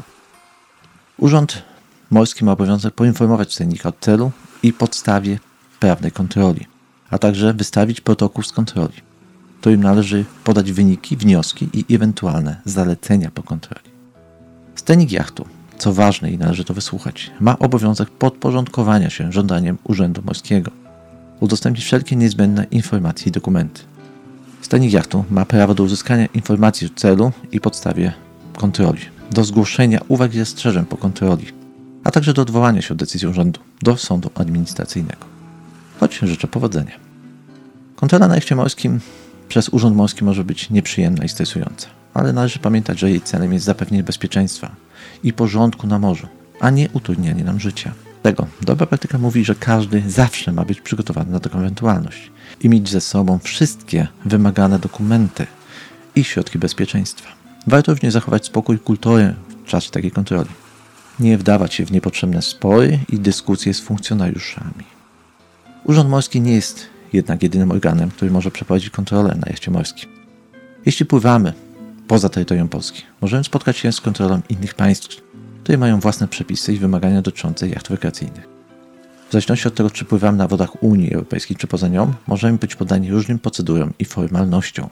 Urząd 1.18 1.67
Morski 2.10 2.44
ma 2.44 2.52
obowiązek 2.52 2.94
poinformować 2.94 3.54
cennika 3.54 3.88
o 3.88 3.92
celu 4.00 4.30
i 4.62 4.72
podstawie 4.72 5.38
prawnej 5.80 6.12
kontroli, 6.12 6.66
a 7.10 7.18
także 7.18 7.54
wystawić 7.54 8.00
protokół 8.00 8.44
z 8.44 8.52
kontroli. 8.52 8.94
którym 9.60 9.82
należy 9.82 10.24
podać 10.44 10.72
wyniki, 10.72 11.16
wnioski 11.16 11.68
i 11.72 11.94
ewentualne 11.94 12.60
zalecenia 12.64 13.30
po 13.30 13.42
kontroli. 13.42 13.90
Stenik 14.74 15.12
jachtu, 15.12 15.44
co 15.78 15.92
ważne 15.92 16.30
i 16.30 16.38
należy 16.38 16.64
to 16.64 16.74
wysłuchać, 16.74 17.30
ma 17.40 17.58
obowiązek 17.58 18.10
podporządkowania 18.10 19.10
się 19.10 19.32
żądaniem 19.32 19.78
Urzędu 19.84 20.22
Morskiego, 20.22 20.70
udostępnić 21.40 21.84
wszelkie 21.84 22.16
niezbędne 22.16 22.66
informacje 22.70 23.28
i 23.28 23.32
dokumenty. 23.32 23.82
Stenik 24.60 24.92
jachtu 24.92 25.24
ma 25.30 25.44
prawo 25.44 25.74
do 25.74 25.82
uzyskania 25.82 26.26
informacji 26.26 26.86
o 26.86 26.90
celu 26.96 27.32
i 27.52 27.60
podstawie 27.60 28.12
kontroli, 28.56 29.00
do 29.30 29.44
zgłoszenia 29.44 30.00
uwag 30.08 30.34
i 30.34 30.38
zastrzeżeń 30.38 30.84
po 30.84 30.96
kontroli, 30.96 31.57
a 32.04 32.10
także 32.10 32.32
do 32.32 32.42
odwołania 32.42 32.82
się 32.82 32.94
od 32.94 32.98
decyzji 32.98 33.28
urzędu 33.28 33.60
do 33.82 33.96
sądu 33.96 34.30
administracyjnego. 34.34 35.26
Choć 36.00 36.18
życzę 36.18 36.48
powodzenia. 36.48 36.92
Kontrola 37.96 38.28
na 38.28 38.34
jachcie 38.34 38.56
morskim 38.56 39.00
przez 39.48 39.68
Urząd 39.68 39.96
Morski 39.96 40.24
może 40.24 40.44
być 40.44 40.70
nieprzyjemna 40.70 41.24
i 41.24 41.28
stresująca, 41.28 41.88
ale 42.14 42.32
należy 42.32 42.58
pamiętać, 42.58 42.98
że 42.98 43.10
jej 43.10 43.20
celem 43.20 43.52
jest 43.52 43.64
zapewnienie 43.64 44.04
bezpieczeństwa 44.04 44.70
i 45.22 45.32
porządku 45.32 45.86
na 45.86 45.98
morzu, 45.98 46.26
a 46.60 46.70
nie 46.70 46.88
utrudnianie 46.92 47.44
nam 47.44 47.60
życia. 47.60 47.92
Tego 48.22 48.46
dobra 48.60 48.86
praktyka 48.86 49.18
mówi, 49.18 49.44
że 49.44 49.54
każdy 49.54 50.02
zawsze 50.06 50.52
ma 50.52 50.64
być 50.64 50.80
przygotowany 50.80 51.32
na 51.32 51.40
taką 51.40 51.58
ewentualność 51.58 52.30
i 52.60 52.68
mieć 52.68 52.88
ze 52.88 53.00
sobą 53.00 53.38
wszystkie 53.38 54.08
wymagane 54.24 54.78
dokumenty 54.78 55.46
i 56.14 56.24
środki 56.24 56.58
bezpieczeństwa. 56.58 57.28
Warto 57.66 57.92
również 57.92 58.12
zachować 58.12 58.46
spokój 58.46 58.76
i 58.76 58.78
kulturę 58.78 59.34
w 59.64 59.68
czasie 59.68 59.90
takiej 59.90 60.10
kontroli. 60.10 60.50
Nie 61.20 61.38
wdawać 61.38 61.74
się 61.74 61.86
w 61.86 61.92
niepotrzebne 61.92 62.42
spory 62.42 62.98
i 63.08 63.18
dyskusje 63.18 63.74
z 63.74 63.80
funkcjonariuszami. 63.80 64.84
Urząd 65.84 66.10
Morski 66.10 66.40
nie 66.40 66.52
jest 66.52 66.86
jednak 67.12 67.42
jedynym 67.42 67.70
organem, 67.70 68.10
który 68.10 68.30
może 68.30 68.50
przeprowadzić 68.50 68.90
kontrolę 68.90 69.36
na 69.40 69.46
jachcie 69.48 69.70
morskim. 69.70 70.10
Jeśli 70.86 71.06
pływamy 71.06 71.52
poza 72.08 72.28
terytorium 72.28 72.68
Polski, 72.68 73.02
możemy 73.20 73.44
spotkać 73.44 73.76
się 73.76 73.92
z 73.92 74.00
kontrolą 74.00 74.40
innych 74.48 74.74
państw, 74.74 75.22
które 75.62 75.78
mają 75.78 76.00
własne 76.00 76.28
przepisy 76.28 76.74
i 76.74 76.78
wymagania 76.78 77.22
dotyczące 77.22 77.68
jacht 77.68 77.90
rekreacyjnych. 77.90 78.48
W 79.28 79.32
zależności 79.32 79.68
od 79.68 79.74
tego, 79.74 79.90
czy 79.90 80.04
pływamy 80.04 80.38
na 80.38 80.48
wodach 80.48 80.82
Unii 80.82 81.14
Europejskiej, 81.14 81.56
czy 81.56 81.66
poza 81.66 81.88
nią, 81.88 82.12
możemy 82.26 82.58
być 82.58 82.76
poddani 82.76 83.10
różnym 83.10 83.38
procedurom 83.38 83.92
i 83.98 84.04
formalnościom. 84.04 84.88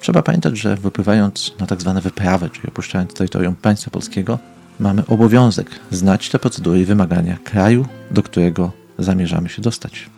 Trzeba 0.00 0.22
pamiętać, 0.22 0.58
że 0.58 0.76
wypływając 0.76 1.52
na 1.58 1.66
tzw. 1.66 1.92
Tak 1.94 2.02
wyprawy, 2.02 2.50
czyli 2.50 2.68
opuszczając 2.68 3.14
terytorium 3.14 3.54
państwa 3.54 3.90
polskiego, 3.90 4.38
mamy 4.80 5.06
obowiązek 5.06 5.70
znać 5.90 6.28
te 6.28 6.38
procedury 6.38 6.80
i 6.80 6.84
wymagania 6.84 7.36
kraju, 7.44 7.86
do 8.10 8.22
którego 8.22 8.72
zamierzamy 8.98 9.48
się 9.48 9.62
dostać. 9.62 10.10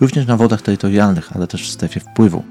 Również 0.00 0.26
na 0.26 0.36
wodach 0.36 0.62
terytorialnych, 0.62 1.36
ale 1.36 1.46
też 1.46 1.68
w 1.68 1.72
strefie 1.72 2.00
wpływu 2.00 2.42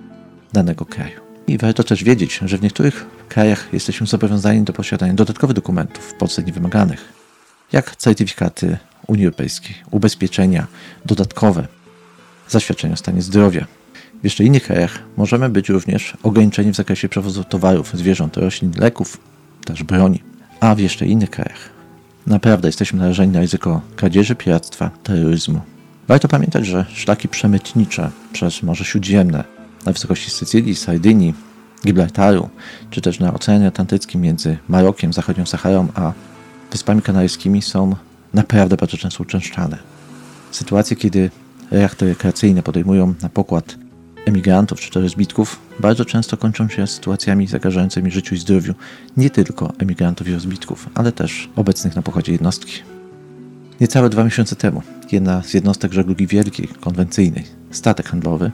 danego 0.54 0.86
kraju. 0.86 1.20
I 1.48 1.58
warto 1.58 1.84
też 1.84 2.04
wiedzieć, 2.04 2.40
że 2.46 2.58
w 2.58 2.62
niektórych 2.62 3.06
krajach 3.30 3.68
jesteśmy 3.74 4.08
zobowiązani 4.08 4.62
do 4.62 4.74
posiadania 4.74 5.14
dodatkowych 5.14 5.56
dokumentów 5.56 6.04
w 6.04 6.14
Polsce 6.14 6.44
niewymaganych, 6.44 7.14
jak 7.72 7.96
certyfikaty 7.96 8.78
Unii 9.08 9.26
Europejskiej, 9.26 9.76
ubezpieczenia 9.92 10.68
dodatkowe, 11.06 11.68
zaświadczenia 12.50 12.94
o 12.94 12.98
stanie 12.98 13.22
zdrowia. 13.22 13.66
W 14.22 14.24
jeszcze 14.24 14.44
innych 14.44 14.64
krajach 14.64 15.00
możemy 15.18 15.50
być 15.50 15.70
również 15.70 16.18
ograniczeni 16.24 16.72
w 16.72 16.76
zakresie 16.76 17.10
przewozu 17.10 17.44
towarów, 17.44 17.92
zwierząt, 17.94 18.38
roślin, 18.38 18.72
leków, 18.78 19.18
też 19.66 19.84
broni. 19.84 20.31
A 20.62 20.76
w 20.76 20.80
jeszcze 20.80 21.06
innych 21.06 21.30
krajach 21.30 21.70
naprawdę 22.28 22.68
jesteśmy 22.68 23.00
narażeni 23.00 23.34
na 23.34 23.40
ryzyko 23.40 23.82
kradzieży, 23.96 24.36
piractwa, 24.36 24.90
terroryzmu. 25.04 25.62
Warto 26.08 26.28
pamiętać, 26.28 26.66
że 26.66 26.86
szlaki 26.94 27.28
przemytnicze 27.28 28.12
przez 28.34 28.64
Morze 28.64 28.86
Śródziemne 28.86 29.44
na 29.86 29.92
wysokości 29.92 30.32
Sycylii, 30.32 30.76
Sardynii, 30.76 31.34
Gibraltaru, 31.86 32.50
czy 32.90 33.02
też 33.02 33.20
na 33.20 33.34
Oceanie 33.34 33.68
Atlantyckim 33.68 34.22
między 34.22 34.58
Marokiem, 34.68 35.14
Zachodnią 35.14 35.46
Saharą 35.46 35.88
a 35.96 36.14
Wyspami 36.72 37.02
Kanaryjskimi 37.02 37.62
są 37.62 37.96
naprawdę 38.34 38.78
bardzo 38.78 38.98
często 38.98 39.24
uczęszczane. 39.24 39.78
Sytuacje, 40.52 40.96
kiedy 40.96 41.30
jachty 41.72 42.06
rekreacyjne 42.06 42.64
podejmują 42.64 43.14
na 43.22 43.30
pokład 43.30 43.76
emigrantów 44.26 44.80
czy 44.80 44.92
też 44.92 45.04
rozbitków, 45.04 45.60
bardzo 45.80 46.06
często 46.06 46.38
kończą 46.38 46.70
się 46.70 46.88
sytuacjami 46.88 47.48
zagrażającymi 47.48 48.12
życiu 48.12 48.36
i 48.36 48.38
zdrowiu 48.38 48.74
nie 49.18 49.30
tylko 49.30 49.74
emigrantów 49.80 50.28
i 50.28 50.34
rozbitków, 50.34 50.90
ale 50.94 51.12
też 51.12 51.50
obecnych 51.56 51.96
na 51.96 52.02
pokładzie 52.02 52.32
jednostki. 52.32 52.74
Niecałe 53.82 54.10
dwa 54.10 54.24
miesiące 54.24 54.56
temu 54.56 54.82
jedna 55.12 55.44
z 55.44 55.54
jednostek 55.54 55.94
żeglugi 55.94 56.28
wielkiej, 56.28 56.68
konwencyjnej, 56.68 57.44
statek 57.72 58.10
handlowy, 58.10 58.52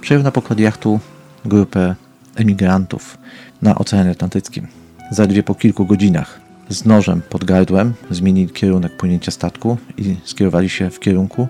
przejął 0.00 0.24
na 0.24 0.30
pokład 0.30 0.58
jachtu 0.58 1.00
grupę 1.44 1.94
emigrantów 2.34 3.18
na 3.62 3.74
Oceanie 3.74 4.10
Atlantyckim. 4.10 4.66
Zaledwie 5.10 5.42
po 5.42 5.54
kilku 5.54 5.86
godzinach 5.86 6.40
z 6.68 6.84
nożem 6.84 7.22
pod 7.30 7.44
gardłem 7.44 7.92
zmienili 8.10 8.52
kierunek 8.52 8.96
płynięcia 8.96 9.30
statku 9.30 9.76
i 9.96 10.16
skierowali 10.24 10.68
się 10.68 10.90
w 10.90 11.00
kierunku, 11.00 11.48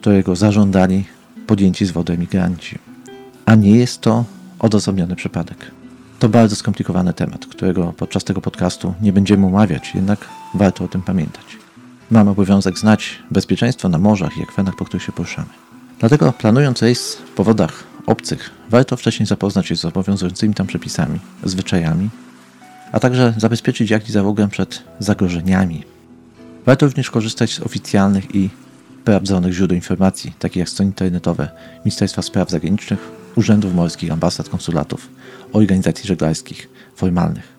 którego 0.00 0.36
zażądali 0.36 1.04
podjęci 1.46 1.86
z 1.86 1.90
wody 1.90 2.12
emigranci. 2.12 2.91
A 3.52 3.54
nie 3.54 3.76
jest 3.76 4.00
to 4.00 4.24
odosobniony 4.58 5.16
przypadek. 5.16 5.70
To 6.18 6.28
bardzo 6.28 6.56
skomplikowany 6.56 7.12
temat, 7.12 7.46
którego 7.46 7.92
podczas 7.96 8.24
tego 8.24 8.40
podcastu 8.40 8.94
nie 9.02 9.12
będziemy 9.12 9.46
omawiać, 9.46 9.94
jednak 9.94 10.28
warto 10.54 10.84
o 10.84 10.88
tym 10.88 11.02
pamiętać. 11.02 11.44
Mamy 12.10 12.30
obowiązek 12.30 12.78
znać 12.78 13.18
bezpieczeństwo 13.30 13.88
na 13.88 13.98
morzach 13.98 14.38
i 14.38 14.42
akwenach, 14.42 14.76
po 14.76 14.84
których 14.84 15.02
się 15.02 15.12
poruszamy. 15.12 15.48
Dlatego 15.98 16.32
planując 16.32 16.82
rejs 16.82 17.18
po 17.36 17.44
wodach 17.44 17.84
obcych, 18.06 18.50
warto 18.70 18.96
wcześniej 18.96 19.26
zapoznać 19.26 19.66
się 19.66 19.76
z 19.76 19.84
obowiązującymi 19.84 20.54
tam 20.54 20.66
przepisami, 20.66 21.18
zwyczajami, 21.44 22.10
a 22.92 23.00
także 23.00 23.34
zabezpieczyć 23.36 23.90
jak 23.90 24.08
i 24.08 24.12
załogę 24.12 24.48
przed 24.48 24.82
zagrożeniami. 24.98 25.84
Warto 26.66 26.86
również 26.86 27.10
korzystać 27.10 27.54
z 27.54 27.60
oficjalnych 27.60 28.34
i 28.34 28.50
sprawdzonych 29.02 29.52
źródeł 29.52 29.76
informacji, 29.76 30.32
takich 30.38 30.56
jak 30.56 30.68
strony 30.68 30.90
internetowe 30.90 31.48
Ministerstwa 31.84 32.22
Spraw 32.22 32.50
Zagranicznych, 32.50 33.21
urzędów 33.36 33.74
morskich, 33.74 34.12
ambasad, 34.12 34.48
konsulatów, 34.48 35.08
organizacji 35.52 36.06
żeglarskich 36.06 36.68
formalnych. 36.96 37.52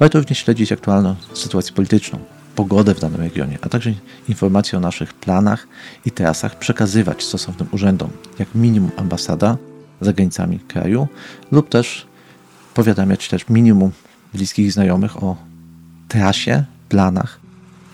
Warto 0.00 0.18
również 0.18 0.38
śledzić 0.38 0.72
aktualną 0.72 1.16
sytuację 1.34 1.72
polityczną, 1.72 2.18
pogodę 2.54 2.94
w 2.94 3.00
danym 3.00 3.20
regionie, 3.20 3.58
a 3.62 3.68
także 3.68 3.92
informacje 4.28 4.78
o 4.78 4.80
naszych 4.80 5.14
planach 5.14 5.68
i 6.04 6.10
trasach 6.10 6.58
przekazywać 6.58 7.22
stosownym 7.22 7.68
urzędom, 7.72 8.10
jak 8.38 8.54
minimum 8.54 8.90
ambasada 8.96 9.56
za 10.00 10.12
granicami 10.12 10.58
kraju, 10.58 11.08
lub 11.52 11.68
też 11.68 12.06
powiadamiać 12.74 13.28
też 13.28 13.48
minimum 13.48 13.90
bliskich 14.34 14.72
znajomych 14.72 15.22
o 15.22 15.36
trasie, 16.08 16.64
planach 16.88 17.40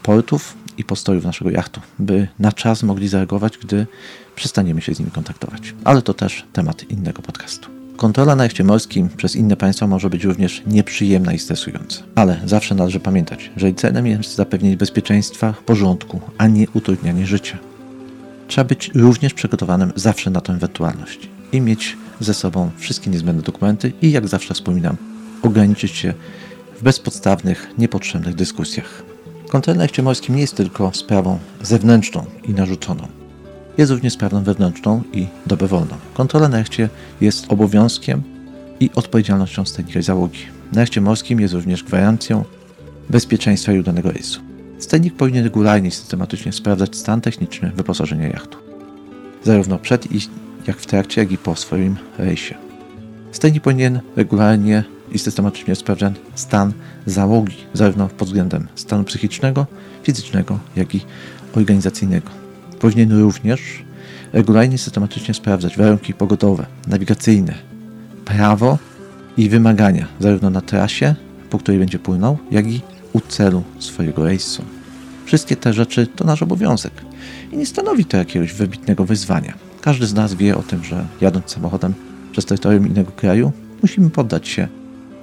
portów 0.02 0.54
i 0.78 0.84
postojów 0.84 1.24
naszego 1.24 1.50
jachtu, 1.50 1.80
by 1.98 2.28
na 2.38 2.52
czas 2.52 2.82
mogli 2.82 3.08
zareagować, 3.08 3.58
gdy 3.58 3.86
przestaniemy 4.34 4.80
się 4.80 4.94
z 4.94 4.98
nimi 4.98 5.10
kontaktować. 5.10 5.74
Ale 5.84 6.02
to 6.02 6.14
też 6.14 6.44
temat 6.52 6.90
innego 6.90 7.22
podcastu. 7.22 7.74
Kontrola 7.96 8.36
na 8.36 8.44
jachcie 8.44 8.64
morskim 8.64 9.08
przez 9.16 9.36
inne 9.36 9.56
państwa 9.56 9.86
może 9.86 10.10
być 10.10 10.24
również 10.24 10.62
nieprzyjemna 10.66 11.32
i 11.32 11.38
stresująca. 11.38 12.02
Ale 12.14 12.40
zawsze 12.44 12.74
należy 12.74 13.00
pamiętać, 13.00 13.50
że 13.56 13.74
celem 13.74 14.06
jest 14.06 14.34
zapewnienie 14.34 14.76
bezpieczeństwa, 14.76 15.54
porządku, 15.66 16.20
a 16.38 16.46
nie 16.46 16.66
utrudnianie 16.74 17.26
życia. 17.26 17.58
Trzeba 18.48 18.64
być 18.64 18.90
również 18.94 19.34
przygotowanym 19.34 19.92
zawsze 19.96 20.30
na 20.30 20.40
tę 20.40 20.52
ewentualność 20.52 21.28
i 21.52 21.60
mieć 21.60 21.96
ze 22.20 22.34
sobą 22.34 22.70
wszystkie 22.76 23.10
niezbędne 23.10 23.42
dokumenty 23.42 23.92
i 24.02 24.10
jak 24.10 24.28
zawsze 24.28 24.54
wspominam, 24.54 24.96
ograniczyć 25.42 25.92
się 25.92 26.14
w 26.78 26.82
bezpodstawnych, 26.82 27.70
niepotrzebnych 27.78 28.34
dyskusjach. 28.34 29.02
Kontrola 29.48 29.76
na 29.76 29.84
jachcie 29.84 30.02
morskim 30.02 30.34
nie 30.34 30.40
jest 30.40 30.56
tylko 30.56 30.90
sprawą 30.94 31.38
zewnętrzną 31.62 32.24
i 32.48 32.50
narzuconą 32.50 33.23
jest 33.78 33.92
również 33.92 34.12
sprawą 34.12 34.42
wewnętrzną 34.42 35.02
i 35.12 35.26
dobrowolną. 35.46 35.96
Kontrola 36.14 36.48
na 36.48 36.58
jachcie 36.58 36.88
jest 37.20 37.52
obowiązkiem 37.52 38.22
i 38.80 38.90
odpowiedzialnością 38.94 39.64
stajnika 39.64 39.98
i 39.98 40.02
załogi. 40.02 40.38
Na 40.72 40.80
jachcie 40.80 41.00
morskim 41.00 41.40
jest 41.40 41.54
również 41.54 41.84
gwarancją 41.84 42.44
bezpieczeństwa 43.10 43.72
i 43.72 43.78
udanego 43.78 44.12
rejsu. 44.12 44.40
Stajnik 44.78 45.16
powinien 45.16 45.44
regularnie 45.44 45.88
i 45.88 45.92
systematycznie 45.92 46.52
sprawdzać 46.52 46.96
stan 46.96 47.20
techniczny 47.20 47.72
wyposażenia 47.76 48.28
jachtu, 48.28 48.58
zarówno 49.44 49.78
przed 49.78 50.08
jak 50.66 50.76
w 50.76 50.86
trakcie, 50.86 51.20
jak 51.20 51.32
i 51.32 51.38
po 51.38 51.56
swoim 51.56 51.96
rejsie. 52.18 52.54
Stajnik 53.32 53.62
powinien 53.62 54.00
regularnie 54.16 54.84
i 55.12 55.18
systematycznie 55.18 55.74
sprawdzać 55.74 56.14
stan 56.34 56.72
załogi, 57.06 57.56
zarówno 57.72 58.08
pod 58.08 58.28
względem 58.28 58.68
stanu 58.74 59.04
psychicznego, 59.04 59.66
fizycznego, 60.02 60.58
jak 60.76 60.94
i 60.94 61.00
organizacyjnego 61.56 62.43
powinien 62.84 63.20
również 63.20 63.60
regularnie 64.32 64.78
systematycznie 64.78 65.34
sprawdzać 65.34 65.76
warunki 65.76 66.14
pogodowe, 66.14 66.66
nawigacyjne, 66.86 67.54
prawo 68.24 68.78
i 69.36 69.48
wymagania, 69.48 70.06
zarówno 70.20 70.50
na 70.50 70.60
trasie, 70.60 71.14
po 71.50 71.58
której 71.58 71.80
będzie 71.80 71.98
płynął, 71.98 72.38
jak 72.50 72.66
i 72.66 72.80
u 73.12 73.20
celu 73.20 73.62
swojego 73.78 74.24
rejsu. 74.24 74.64
Wszystkie 75.24 75.56
te 75.56 75.72
rzeczy 75.72 76.06
to 76.06 76.24
nasz 76.24 76.42
obowiązek 76.42 76.92
i 77.52 77.56
nie 77.56 77.66
stanowi 77.66 78.04
to 78.04 78.16
jakiegoś 78.16 78.52
wybitnego 78.52 79.04
wyzwania. 79.04 79.54
Każdy 79.80 80.06
z 80.06 80.14
nas 80.14 80.34
wie 80.34 80.56
o 80.56 80.62
tym, 80.62 80.84
że 80.84 81.06
jadąc 81.20 81.50
samochodem 81.50 81.94
przez 82.32 82.44
terytorium 82.44 82.86
innego 82.86 83.12
kraju, 83.12 83.52
musimy 83.82 84.10
poddać 84.10 84.48
się 84.48 84.68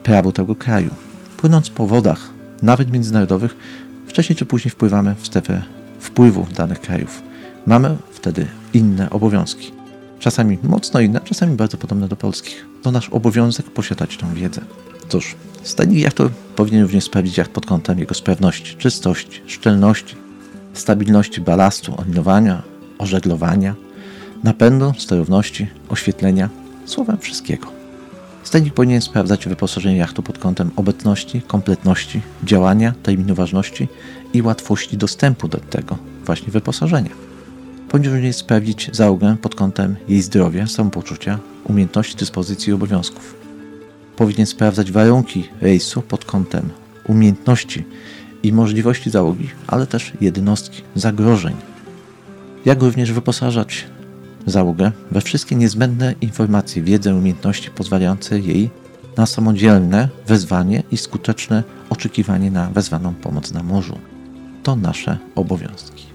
prawu 0.03 0.31
tego 0.31 0.55
kraju. 0.55 0.89
Płynąc 1.37 1.69
po 1.69 1.87
wodach, 1.87 2.29
nawet 2.61 2.91
międzynarodowych, 2.91 3.55
wcześniej 4.07 4.35
czy 4.35 4.45
później 4.45 4.71
wpływamy 4.71 5.15
w 5.19 5.27
strefę 5.27 5.61
wpływu 5.99 6.47
danych 6.55 6.79
krajów. 6.79 7.30
Mamy 7.65 7.97
wtedy 8.11 8.47
inne 8.73 9.09
obowiązki. 9.09 9.71
Czasami 10.19 10.57
mocno 10.63 10.99
inne, 10.99 11.21
czasami 11.21 11.55
bardzo 11.55 11.77
podobne 11.77 12.07
do 12.07 12.15
polskich. 12.15 12.65
To 12.81 12.91
nasz 12.91 13.09
obowiązek 13.09 13.65
posiadać 13.65 14.17
tą 14.17 14.33
wiedzę. 14.33 14.61
Cóż, 15.09 15.35
stajnik 15.63 15.99
jachtu 15.99 16.29
powinien 16.55 16.83
również 16.83 17.03
sprawdzić 17.03 17.37
jacht 17.37 17.51
pod 17.51 17.65
kątem 17.65 17.99
jego 17.99 18.13
sprawności, 18.13 18.75
czystości, 18.75 19.41
szczelności, 19.47 20.15
stabilności 20.73 21.41
balastu, 21.41 22.01
olinowania, 22.01 22.61
ożeglowania, 22.97 23.75
napędu, 24.43 24.93
sterowności, 24.97 25.67
oświetlenia, 25.89 26.49
słowem 26.85 27.17
wszystkiego. 27.17 27.67
Stajnik 28.43 28.73
powinien 28.73 29.01
sprawdzać 29.01 29.47
wyposażenie 29.47 29.97
jachtu 29.97 30.23
pod 30.23 30.37
kątem 30.37 30.71
obecności, 30.75 31.41
kompletności, 31.41 32.21
działania, 32.43 32.93
terminu 33.03 33.35
ważności 33.35 33.87
i 34.33 34.41
łatwości 34.41 34.97
dostępu 34.97 35.47
do 35.47 35.57
tego 35.57 35.97
właśnie 36.25 36.51
wyposażenia. 36.51 37.30
Również 37.93 38.35
sprawdzić 38.35 38.89
załogę 38.93 39.35
pod 39.41 39.55
kątem 39.55 39.95
jej 40.07 40.21
zdrowia, 40.21 40.67
samopoczucia, 40.67 41.39
umiejętności, 41.63 42.17
dyspozycji 42.17 42.69
i 42.69 42.73
obowiązków. 42.73 43.35
Powinien 44.15 44.45
sprawdzać 44.45 44.91
warunki 44.91 45.49
rejsu 45.61 46.01
pod 46.01 46.25
kątem 46.25 46.69
umiejętności 47.07 47.85
i 48.43 48.53
możliwości 48.53 49.09
załogi, 49.09 49.49
ale 49.67 49.87
też 49.87 50.11
jednostki, 50.21 50.81
zagrożeń. 50.95 51.55
Jak 52.65 52.81
również 52.81 53.11
wyposażać 53.11 53.85
załogę 54.45 54.91
we 55.11 55.21
wszystkie 55.21 55.55
niezbędne 55.55 56.15
informacje, 56.21 56.83
wiedzę, 56.83 57.15
umiejętności 57.15 57.69
pozwalające 57.71 58.39
jej 58.39 58.69
na 59.17 59.25
samodzielne 59.25 60.09
wezwanie 60.27 60.83
i 60.91 60.97
skuteczne 60.97 61.63
oczekiwanie 61.89 62.51
na 62.51 62.69
wezwaną 62.69 63.13
pomoc 63.13 63.51
na 63.51 63.63
morzu. 63.63 63.97
To 64.63 64.75
nasze 64.75 65.17
obowiązki. 65.35 66.10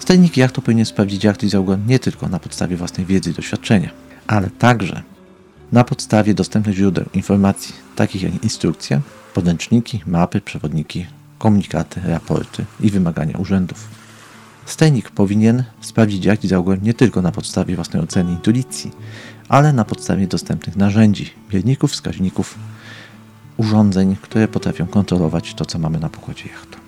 Stajnik 0.00 0.36
jachtu 0.36 0.62
powinien 0.62 0.86
sprawdzić 0.86 1.24
jachty 1.24 1.46
i 1.46 1.48
załogę 1.50 1.78
nie 1.86 1.98
tylko 1.98 2.28
na 2.28 2.38
podstawie 2.38 2.76
własnej 2.76 3.06
wiedzy 3.06 3.30
i 3.30 3.32
doświadczenia, 3.32 3.90
ale 4.26 4.50
także 4.50 5.02
na 5.72 5.84
podstawie 5.84 6.34
dostępnych 6.34 6.76
źródeł 6.76 7.04
informacji, 7.14 7.74
takich 7.96 8.22
jak 8.22 8.44
instrukcje, 8.44 9.00
podręczniki, 9.34 10.00
mapy, 10.06 10.40
przewodniki, 10.40 11.06
komunikaty, 11.38 12.00
raporty 12.04 12.64
i 12.80 12.90
wymagania 12.90 13.38
urzędów. 13.38 13.88
Stajnik 14.66 15.10
powinien 15.10 15.64
sprawdzić 15.80 16.24
jacht 16.24 16.44
i 16.44 16.48
załogę 16.48 16.78
nie 16.82 16.94
tylko 16.94 17.22
na 17.22 17.32
podstawie 17.32 17.74
własnej 17.76 18.02
oceny 18.02 18.32
intuicji, 18.32 18.90
ale 19.48 19.72
na 19.72 19.84
podstawie 19.84 20.26
dostępnych 20.26 20.76
narzędzi, 20.76 21.30
mierników, 21.52 21.92
wskaźników, 21.92 22.58
urządzeń, 23.56 24.16
które 24.22 24.48
potrafią 24.48 24.86
kontrolować 24.86 25.54
to, 25.54 25.64
co 25.64 25.78
mamy 25.78 25.98
na 25.98 26.08
pokładzie 26.08 26.48
jachtu. 26.48 26.78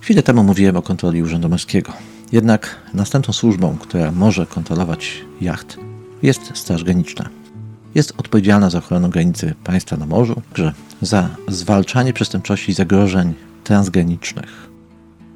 Chwilę 0.00 0.22
temu 0.22 0.44
mówiłem 0.44 0.76
o 0.76 0.82
kontroli 0.82 1.22
Urzędu 1.22 1.48
Morskiego. 1.48 1.92
Jednak 2.32 2.76
następną 2.94 3.34
służbą, 3.34 3.76
która 3.80 4.12
może 4.12 4.46
kontrolować 4.46 5.24
jacht, 5.40 5.76
jest 6.22 6.50
Straż 6.54 6.84
Graniczna. 6.84 7.28
Jest 7.94 8.12
odpowiedzialna 8.16 8.70
za 8.70 8.78
ochronę 8.78 9.10
granicy 9.10 9.54
państwa 9.64 9.96
na 9.96 10.06
morzu, 10.06 10.42
także 10.48 10.72
za 11.02 11.28
zwalczanie 11.48 12.12
przestępczości 12.12 12.70
i 12.70 12.74
zagrożeń 12.74 13.34
transgranicznych. 13.64 14.68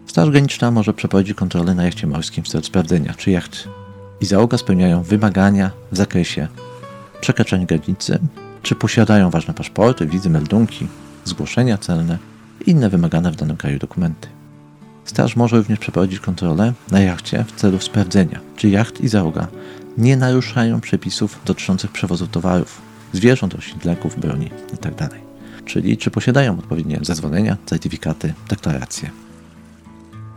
Straż 0.07 0.31
Graniczna 0.31 0.71
może 0.71 0.95
przeprowadzić 0.95 1.35
kontrolę 1.37 1.75
na 1.75 1.85
jachcie 1.85 2.07
morskim 2.07 2.45
w 2.45 2.49
celu 2.49 2.65
sprawdzenia, 2.65 3.15
czy 3.15 3.31
jacht 3.31 3.69
i 4.21 4.27
załoga 4.27 4.59
spełniają 4.59 5.03
wymagania 5.03 5.71
w 5.93 5.97
zakresie 5.97 6.49
przekraczania 7.21 7.67
granicy, 7.67 8.19
czy 8.63 8.75
posiadają 8.75 9.31
ważne 9.31 9.55
paszporty, 9.55 10.07
wizy, 10.07 10.31
meldunki, 10.31 10.87
zgłoszenia 11.25 11.79
celne 11.79 12.19
i 12.67 12.71
inne 12.71 12.91
wymagane 12.91 13.33
w 13.33 13.37
danym 13.37 13.57
kraju 13.57 13.79
dokumenty. 13.79 14.40
Straż 15.05 15.37
może 15.37 15.57
również 15.57 15.79
przeprowadzić 15.79 16.21
kontrolę 16.21 16.73
na 16.91 17.01
jachcie 17.01 17.45
w 17.45 17.53
celu 17.53 17.81
sprawdzenia, 17.81 18.41
czy 18.57 18.69
jacht 18.69 19.01
i 19.01 19.09
załoga 19.09 19.47
nie 19.99 20.17
naruszają 20.17 20.81
przepisów 20.81 21.41
dotyczących 21.45 21.91
przewozu 21.91 22.27
towarów, 22.27 22.81
zwierząt, 23.13 23.85
leków, 23.85 24.21
broni 24.21 24.51
itd. 24.73 25.09
Czyli 25.65 25.97
czy 25.97 26.11
posiadają 26.11 26.59
odpowiednie 26.59 26.99
zezwolenia, 27.03 27.57
certyfikaty, 27.67 28.35
deklaracje. 28.49 29.11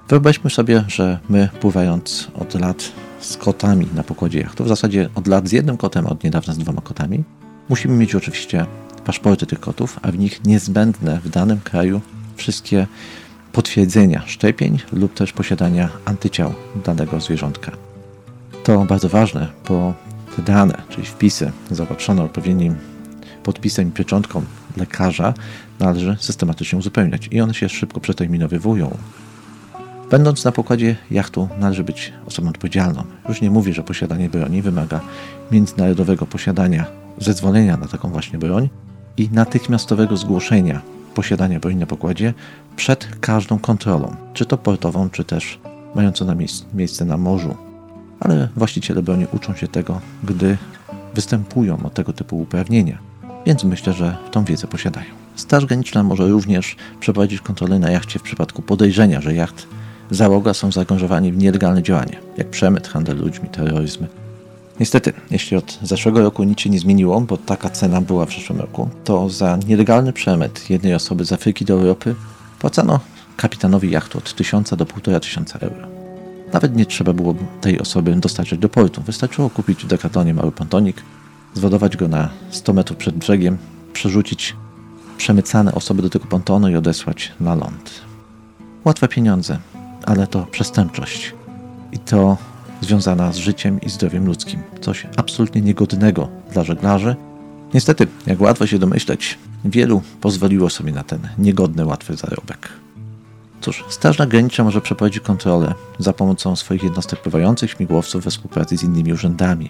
Wyobraźmy 0.10 0.50
sobie, 0.50 0.84
że 0.88 1.20
my 1.30 1.50
pływając 1.62 2.28
od 2.34 2.54
lat 2.54 2.92
z 3.20 3.38
kotami 3.38 3.88
na 3.96 4.04
pokładzie 4.04 4.40
jachtu, 4.40 4.64
w 4.64 4.68
zasadzie 4.68 5.10
od 5.16 5.28
lat 5.28 5.50
z 5.50 5.52
jednym 5.52 5.78
kotem, 5.78 6.08
a 6.08 6.10
od 6.10 6.24
niedawna 6.24 6.54
z 6.54 6.58
dwoma 6.58 6.82
kotami, 6.82 7.24
musimy 7.70 7.98
mieć 7.98 8.16
oczywiście 8.16 8.66
paszporty 9.06 9.46
tych 9.46 9.60
kotów, 9.60 10.00
a 10.02 10.12
w 10.12 10.18
nich 10.18 10.46
niezbędne 10.46 11.20
w 11.24 11.30
danym 11.30 11.60
kraju 11.60 12.02
wszystkie 12.36 12.88
potwierdzenia 13.54 14.22
szczepień 14.26 14.80
lub 14.94 15.14
też 15.14 15.34
posiadania 15.34 15.90
antyciał 16.06 16.54
danego 16.86 17.20
zwierzątka. 17.20 17.72
To 18.64 18.86
bardzo 18.86 19.10
ważne, 19.10 19.48
bo 19.68 19.94
te 20.36 20.42
dane, 20.42 20.82
czyli 20.90 21.08
wpisy 21.08 21.52
zaopatrzone 21.72 22.24
odpowiednim 22.24 22.76
podpisem 23.44 23.88
i 23.88 23.92
pieczątką 23.92 24.44
lekarza 24.78 25.34
należy 25.80 26.18
systematycznie 26.20 26.80
uzupełniać 26.80 27.28
i 27.32 27.42
one 27.42 27.54
się 27.54 27.70
szybko 27.70 28.00
przeterminowywują. 28.00 28.98
Będąc 30.12 30.46
na 30.46 30.52
pokładzie 30.52 30.96
jachtu 31.12 31.50
należy 31.60 31.84
być 31.84 32.14
osobą 32.26 32.50
odpowiedzialną. 32.50 33.04
Już 33.30 33.42
nie 33.42 33.52
mówię, 33.52 33.74
że 33.74 33.84
posiadanie 33.84 34.30
broni 34.30 34.62
wymaga 34.62 35.00
międzynarodowego 35.52 36.26
posiadania 36.26 36.86
zezwolenia 37.18 37.78
na 37.78 37.88
taką 37.88 38.10
właśnie 38.10 38.40
broń 38.40 38.70
i 39.18 39.30
natychmiastowego 39.30 40.18
zgłoszenia 40.18 40.82
posiadania 41.16 41.60
broni 41.60 41.76
na 41.76 41.86
pokładzie 41.86 42.34
przed 42.76 43.08
każdą 43.20 43.60
kontrolą, 43.60 44.16
czy 44.34 44.46
to 44.46 44.58
portową, 44.58 45.10
czy 45.10 45.24
też 45.24 45.60
mającą 45.96 46.26
na 46.26 46.36
miejsce 46.74 47.06
na 47.06 47.18
morzu. 47.18 47.56
Ale 48.20 48.50
właściciele 48.56 49.02
broni 49.02 49.28
uczą 49.34 49.56
się 49.56 49.68
tego, 49.68 50.02
gdy 50.24 50.58
występują 51.14 51.78
o 51.86 51.90
tego 51.90 52.14
typu 52.14 52.42
uprawnienia, 52.42 52.98
więc 53.46 53.64
myślę, 53.64 53.94
że 53.94 54.18
tą 54.32 54.44
wiedzę 54.44 54.68
posiadają. 54.68 55.08
Straż 55.36 55.66
Graniczna 55.66 56.04
może 56.04 56.28
również 56.28 56.76
przeprowadzić 57.00 57.42
kontrolę 57.42 57.80
na 57.80 57.92
jachcie 57.92 58.20
w 58.20 58.24
przypadku 58.24 58.62
podejrzenia, 58.62 59.22
że 59.22 59.34
jacht 59.34 59.68
załoga 60.12 60.54
są 60.54 60.72
zaangażowani 60.72 61.32
w 61.32 61.38
nielegalne 61.38 61.84
działania, 61.84 62.18
jak 62.38 62.50
przemyt, 62.50 62.88
handel 62.88 63.18
ludźmi, 63.18 63.50
terroryzm. 63.50 64.06
Niestety, 64.80 65.14
jeśli 65.32 65.58
od 65.58 65.80
zeszłego 65.82 66.22
roku 66.22 66.44
nic 66.44 66.60
się 66.60 66.70
nie 66.70 66.80
zmieniło, 66.80 67.22
bo 67.22 67.38
taka 67.38 67.70
cena 67.70 68.02
była 68.02 68.26
w 68.26 68.34
zeszłym 68.34 68.60
roku, 68.60 68.90
to 69.04 69.30
za 69.30 69.58
nielegalny 69.68 70.14
przemyt 70.14 70.70
jednej 70.70 70.96
osoby 70.96 71.26
z 71.26 71.32
Afryki 71.34 71.66
do 71.66 71.74
Europy 71.74 72.16
płacano 72.60 73.00
kapitanowi 73.38 73.92
jachtu 73.92 74.18
od 74.18 74.36
1000 74.36 74.70
do 74.70 74.86
1500 74.86 75.64
euro. 75.64 75.88
Nawet 76.54 76.76
nie 76.76 76.86
trzeba 76.86 77.14
było 77.14 77.36
tej 77.62 77.80
osoby 77.80 78.16
dostarczyć 78.16 78.60
do 78.60 78.70
portu. 78.70 79.02
Wystarczyło 79.02 79.50
kupić 79.50 79.84
w 79.84 79.88
Decathlanie 79.88 80.34
mały 80.34 80.52
pontonik, 80.52 81.04
zwodować 81.54 81.98
go 81.98 82.08
na 82.08 82.30
100 82.50 82.74
metrów 82.74 82.98
przed 82.98 83.16
brzegiem, 83.16 83.58
przerzucić 83.94 84.56
przemycane 85.18 85.74
osoby 85.74 86.02
do 86.02 86.10
tego 86.10 86.26
pontonu 86.26 86.70
i 86.70 86.76
odesłać 86.76 87.32
na 87.40 87.56
ląd. 87.56 88.02
Łatwe 88.86 89.08
pieniądze, 89.08 89.60
ale 90.06 90.28
to 90.28 90.46
przestępczość. 90.52 91.34
I 91.92 92.00
to 92.00 92.38
związana 92.84 93.32
z 93.32 93.38
życiem 93.38 93.82
i 93.82 93.90
zdrowiem 93.90 94.26
ludzkim. 94.26 94.60
Coś 94.82 95.08
absolutnie 95.18 95.62
niegodnego 95.62 96.30
dla 96.54 96.64
żeglarzy. 96.64 97.16
Niestety, 97.74 98.08
jak 98.28 98.42
łatwo 98.42 98.68
się 98.68 98.80
domyśleć, 98.80 99.38
wielu 99.66 100.02
pozwoliło 100.22 100.70
sobie 100.70 100.92
na 100.92 101.04
ten 101.04 101.20
niegodny, 101.38 101.86
łatwy 101.86 102.16
zarobek. 102.16 102.70
Cóż, 103.62 103.84
Strażna 103.90 104.26
Graniczna 104.26 104.64
może 104.64 104.82
przeprowadzić 104.82 105.24
kontrolę 105.24 105.74
za 106.00 106.14
pomocą 106.14 106.56
swoich 106.56 106.84
jednostek 106.84 107.22
pływających, 107.22 107.72
śmigłowców 107.72 108.24
we 108.24 108.32
współpracy 108.32 108.78
z 108.78 108.84
innymi 108.84 109.14
urzędami. 109.14 109.70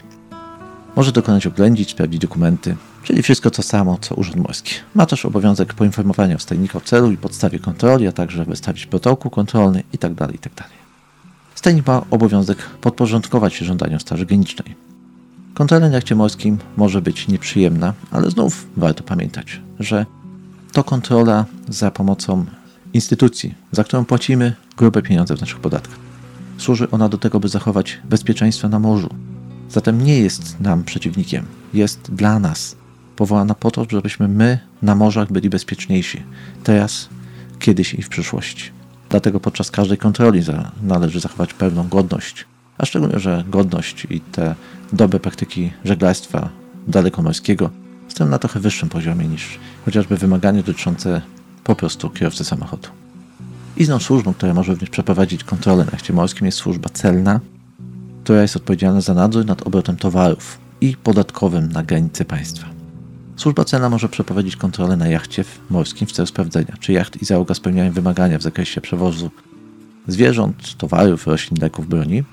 Może 0.96 1.12
dokonać 1.12 1.48
oględzić, 1.48 1.92
sprawdzić 1.92 2.20
dokumenty, 2.20 2.76
czyli 3.04 3.24
wszystko 3.24 3.52
to 3.52 3.64
samo 3.64 3.98
co 4.02 4.16
Urząd 4.16 4.36
Morski. 4.36 4.74
Ma 4.96 5.06
też 5.06 5.26
obowiązek 5.26 5.74
poinformowania 5.74 6.38
wstajnika 6.38 6.78
o 6.78 6.82
celu 6.82 7.12
i 7.12 7.18
podstawie 7.18 7.60
kontroli, 7.60 8.08
a 8.08 8.12
także 8.12 8.46
wystawić 8.46 8.86
protokół 8.86 9.32
kontrolny 9.32 9.84
itd. 9.94 10.28
itd. 10.32 10.64
Stajnik 11.64 11.88
ma 11.88 12.06
obowiązek 12.12 12.58
podporządkować 12.82 13.54
się 13.54 13.66
żądaniom 13.66 14.00
Straży 14.00 14.26
Granicznej. 14.26 14.76
Kontrola 15.54 15.90
na 15.90 15.96
jachcie 15.96 16.16
morskim 16.16 16.58
może 16.78 17.02
być 17.02 17.28
nieprzyjemna, 17.28 17.94
ale 18.12 18.32
znów 18.32 18.68
warto 18.78 19.04
pamiętać, 19.04 19.62
że 19.80 20.06
to 20.72 20.84
kontrola 20.84 21.46
za 21.70 21.92
pomocą 21.92 22.46
instytucji, 22.94 23.56
za 23.72 23.84
którą 23.84 24.06
płacimy 24.06 24.54
grube 24.78 25.02
pieniądze 25.02 25.38
w 25.38 25.42
naszych 25.42 25.60
podatkach. 25.60 26.00
Służy 26.58 26.92
ona 26.92 27.10
do 27.10 27.18
tego, 27.18 27.40
by 27.40 27.48
zachować 27.48 28.00
bezpieczeństwo 28.10 28.70
na 28.70 28.80
morzu. 28.80 29.10
Zatem 29.70 30.04
nie 30.04 30.20
jest 30.20 30.60
nam 30.60 30.84
przeciwnikiem, 30.84 31.46
jest 31.74 32.02
dla 32.02 32.40
nas 32.40 32.76
powołana 33.16 33.56
po 33.56 33.72
to, 33.72 33.86
żebyśmy 33.92 34.28
my 34.28 34.60
na 34.82 34.96
morzach 34.96 35.32
byli 35.32 35.50
bezpieczniejsi. 35.50 36.24
Teraz, 36.64 37.10
kiedyś 37.60 37.94
i 37.94 38.02
w 38.02 38.10
przyszłości. 38.10 38.83
Dlatego 39.14 39.40
podczas 39.40 39.72
każdej 39.72 39.98
kontroli 39.98 40.42
należy 40.82 41.20
zachować 41.20 41.54
pewną 41.54 41.88
godność, 41.88 42.46
a 42.78 42.86
szczególnie, 42.86 43.20
że 43.20 43.44
godność 43.48 44.08
i 44.10 44.22
te 44.22 44.56
dobre 44.94 45.20
praktyki 45.20 45.72
żeglarstwa 45.86 46.50
dalekomorskiego 46.88 47.70
stoją 48.08 48.30
na 48.30 48.40
trochę 48.40 48.60
wyższym 48.60 48.90
poziomie 48.90 49.28
niż 49.28 49.60
chociażby 49.86 50.18
wymagania 50.18 50.64
dotyczące 50.64 51.22
po 51.64 51.76
prostu 51.76 52.10
kierowcy 52.10 52.44
samochodu. 52.44 52.90
Inną 53.78 54.00
służbą, 54.00 54.34
która 54.34 54.54
może 54.54 54.72
również 54.72 54.90
przeprowadzić 54.90 55.44
kontrolę 55.44 55.86
na 55.86 55.92
jachcie 55.92 56.14
morskim 56.14 56.46
jest 56.46 56.58
służba 56.58 56.90
celna, 56.90 57.40
która 58.24 58.42
jest 58.42 58.56
odpowiedzialna 58.56 59.02
za 59.02 59.14
nadzór 59.14 59.46
nad 59.46 59.68
obrotem 59.68 59.96
towarów 59.96 60.60
i 60.82 60.98
podatkowym 60.98 61.72
na 61.72 61.84
granicy 61.84 62.26
państwa. 62.26 62.73
Służba 63.36 63.66
celna 63.66 63.90
może 63.90 64.10
przeprowadzić 64.10 64.56
kontrolę 64.56 64.98
na 64.98 65.08
jachcie 65.08 65.44
morskim 65.70 66.08
w 66.08 66.12
celu 66.12 66.26
sprawdzenia, 66.26 66.74
czy 66.80 66.94
jacht 66.94 67.22
i 67.22 67.26
załoga 67.26 67.54
spełniają 67.54 67.92
wymagania 67.92 68.38
w 68.38 68.42
zakresie 68.42 68.82
przewozu 68.82 69.32
zwierząt, 70.08 70.78
towarów, 70.78 71.28
roślin, 71.28 71.62
leków, 71.62 71.88
broni, 71.88 72.24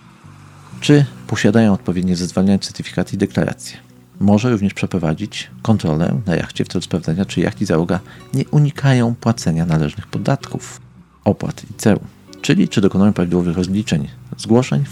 czy 0.80 1.04
posiadają 1.26 1.72
odpowiednie 1.72 2.16
zezwolenia, 2.16 2.58
certyfikaty 2.58 3.14
i 3.14 3.18
deklaracje. 3.18 3.76
Może 4.20 4.50
również 4.50 4.74
przeprowadzić 4.74 5.50
kontrolę 5.62 6.20
na 6.26 6.36
jachcie 6.36 6.64
w 6.64 6.68
celu 6.68 6.82
sprawdzenia, 6.82 7.24
czy 7.24 7.40
jacht 7.40 7.60
i 7.60 7.64
załoga 7.64 8.00
nie 8.34 8.44
unikają 8.48 9.14
płacenia 9.14 9.66
należnych 9.66 10.06
podatków, 10.06 10.80
opłat 11.24 11.62
i 11.70 11.74
ceł, 11.74 12.00
czyli 12.42 12.68
czy 12.68 12.80
dokonują 12.80 13.12
prawidłowych 13.12 13.56
rozliczeń, 13.56 14.08
zgłoszeń. 14.38 14.84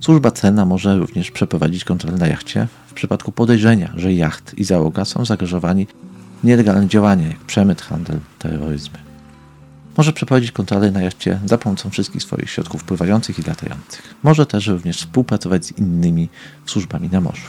Służba 0.00 0.30
celna 0.30 0.64
może 0.64 0.98
również 0.98 1.30
przeprowadzić 1.30 1.84
kontrolę 1.84 2.16
na 2.16 2.26
jachcie 2.26 2.68
przypadku 2.98 3.32
podejrzenia, 3.32 3.92
że 3.96 4.12
jacht 4.12 4.58
i 4.58 4.64
załoga 4.64 5.04
są 5.04 5.24
zaangażowani 5.24 5.86
w 6.42 6.44
nielegalne 6.44 6.88
działania, 6.88 7.28
jak 7.28 7.38
przemyt, 7.38 7.82
handel, 7.82 8.18
terroryzm. 8.38 8.90
Może 9.96 10.12
przeprowadzić 10.12 10.52
kontrolę 10.52 10.90
na 10.90 11.02
jachcie 11.02 11.40
za 11.44 11.58
pomocą 11.58 11.90
wszystkich 11.90 12.22
swoich 12.22 12.50
środków 12.50 12.84
pływających 12.84 13.38
i 13.38 13.42
latających. 13.42 14.14
Może 14.22 14.46
też 14.46 14.66
również 14.66 14.98
współpracować 14.98 15.66
z 15.66 15.78
innymi 15.78 16.28
służbami 16.66 17.08
na 17.12 17.20
morzu. 17.20 17.46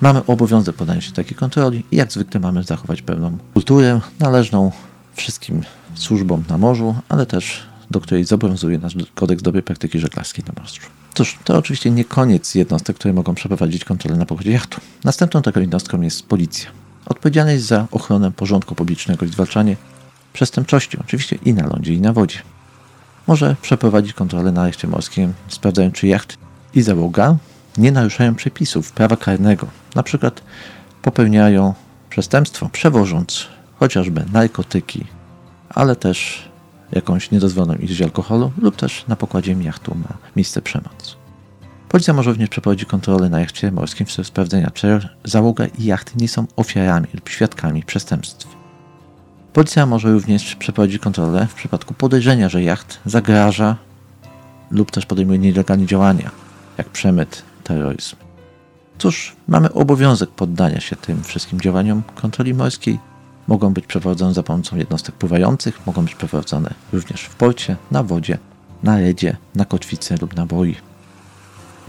Mamy 0.00 0.26
obowiązek 0.26 0.76
podania 0.76 1.00
się 1.00 1.12
takiej 1.12 1.36
kontroli 1.36 1.84
i 1.90 1.96
jak 1.96 2.12
zwykle 2.12 2.40
mamy 2.40 2.62
zachować 2.62 3.02
pewną 3.02 3.38
kulturę 3.54 4.00
należną 4.20 4.72
wszystkim 5.14 5.62
służbom 5.94 6.44
na 6.48 6.58
morzu, 6.58 6.94
ale 7.08 7.26
też 7.26 7.66
do 7.90 8.00
której 8.00 8.24
zobowiązuje 8.24 8.78
nas 8.78 8.92
kodeks 9.14 9.42
dobrej 9.42 9.62
praktyki 9.62 9.98
żeglarskiej 9.98 10.44
na 10.44 10.62
morzu. 10.62 10.80
Cóż, 11.14 11.38
to 11.44 11.58
oczywiście 11.58 11.90
nie 11.90 12.04
koniec 12.04 12.54
jednostek, 12.54 12.96
które 12.96 13.14
mogą 13.14 13.34
przeprowadzić 13.34 13.84
kontrolę 13.84 14.16
na 14.16 14.26
pokładzie 14.26 14.50
jachtu. 14.50 14.80
Następną 15.04 15.42
taką 15.42 15.60
jednostką 15.60 16.00
jest 16.00 16.26
policja. 16.26 16.70
Odpowiedzialna 17.06 17.52
jest 17.52 17.66
za 17.66 17.86
ochronę 17.90 18.32
porządku 18.32 18.74
publicznego 18.74 19.26
i 19.26 19.28
zwalczanie 19.28 19.76
przestępczości, 20.32 20.98
oczywiście 21.00 21.38
i 21.44 21.54
na 21.54 21.66
lądzie, 21.66 21.94
i 21.94 22.00
na 22.00 22.12
wodzie. 22.12 22.38
Może 23.26 23.56
przeprowadzić 23.62 24.12
kontrolę 24.12 24.52
na 24.52 24.66
jachcie 24.66 24.88
morskim, 24.88 25.32
sprawdzając 25.48 25.94
czy 25.94 26.06
jacht 26.06 26.38
i 26.74 26.82
załoga 26.82 27.36
nie 27.78 27.92
naruszają 27.92 28.34
przepisów 28.34 28.92
prawa 28.92 29.16
karnego, 29.16 29.66
na 29.94 30.02
przykład 30.02 30.42
popełniają 31.02 31.74
przestępstwo, 32.10 32.68
przewożąc 32.68 33.46
chociażby 33.78 34.24
narkotyki, 34.32 35.04
ale 35.68 35.96
też 35.96 36.49
jakąś 36.92 37.30
niedozwoloną 37.30 37.78
ilość 37.78 38.02
alkoholu 38.02 38.52
lub 38.58 38.76
też 38.76 39.04
na 39.08 39.16
pokładzie 39.16 39.52
jachtu 39.52 39.94
ma 39.94 40.18
miejsce 40.36 40.62
przemoc. 40.62 41.16
Policja 41.88 42.14
może 42.14 42.30
również 42.30 42.48
przeprowadzić 42.48 42.88
kontrolę 42.88 43.28
na 43.28 43.40
jachcie 43.40 43.72
morskim 43.72 44.06
w 44.06 44.12
celu 44.12 44.24
sprawdzenia, 44.24 44.70
czy 44.74 45.00
załoga 45.24 45.66
i 45.66 45.84
jachty 45.84 46.12
nie 46.16 46.28
są 46.28 46.46
ofiarami 46.56 47.06
lub 47.14 47.28
świadkami 47.28 47.82
przestępstw. 47.82 48.48
Policja 49.52 49.86
może 49.86 50.12
również 50.12 50.56
przeprowadzić 50.56 51.02
kontrolę 51.02 51.46
w 51.46 51.54
przypadku 51.54 51.94
podejrzenia, 51.94 52.48
że 52.48 52.62
jacht 52.62 53.00
zagraża 53.06 53.76
lub 54.70 54.90
też 54.90 55.06
podejmuje 55.06 55.38
nielegalne 55.38 55.86
działania, 55.86 56.30
jak 56.78 56.88
przemyt, 56.88 57.42
terroryzm. 57.64 58.16
Cóż, 58.98 59.36
mamy 59.48 59.72
obowiązek 59.72 60.30
poddania 60.30 60.80
się 60.80 60.96
tym 60.96 61.24
wszystkim 61.24 61.60
działaniom 61.60 62.02
kontroli 62.14 62.54
morskiej. 62.54 62.98
Mogą 63.48 63.72
być 63.72 63.86
przeprowadzone 63.86 64.34
za 64.34 64.42
pomocą 64.42 64.76
jednostek 64.76 65.14
pływających, 65.14 65.86
mogą 65.86 66.02
być 66.02 66.14
przeprowadzone 66.14 66.74
również 66.92 67.22
w 67.22 67.34
porcie, 67.34 67.76
na 67.90 68.02
wodzie, 68.02 68.38
na 68.82 68.96
redzie, 68.96 69.36
na 69.54 69.64
kotwicy 69.64 70.16
lub 70.20 70.36
na 70.36 70.46
boi. 70.46 70.76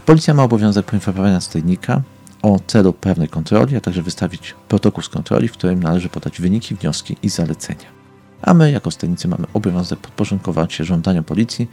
Policja 0.06 0.34
ma 0.34 0.42
obowiązek 0.42 0.86
poinformowania 0.86 1.40
sternika 1.40 2.02
o 2.42 2.60
celu 2.66 2.92
pewnej 2.92 3.28
kontroli, 3.28 3.76
a 3.76 3.80
także 3.80 4.02
wystawić 4.02 4.54
protokół 4.68 5.02
z 5.02 5.08
kontroli, 5.08 5.48
w 5.48 5.52
którym 5.52 5.82
należy 5.82 6.08
podać 6.08 6.40
wyniki, 6.40 6.74
wnioski 6.74 7.16
i 7.22 7.28
zalecenia. 7.28 8.02
A 8.42 8.54
my, 8.54 8.70
jako 8.70 8.90
sternicy, 8.90 9.28
mamy 9.28 9.46
obowiązek 9.54 9.98
podporządkować 9.98 10.72
się 10.72 10.84
żądaniom 10.84 11.24
policji 11.24 11.70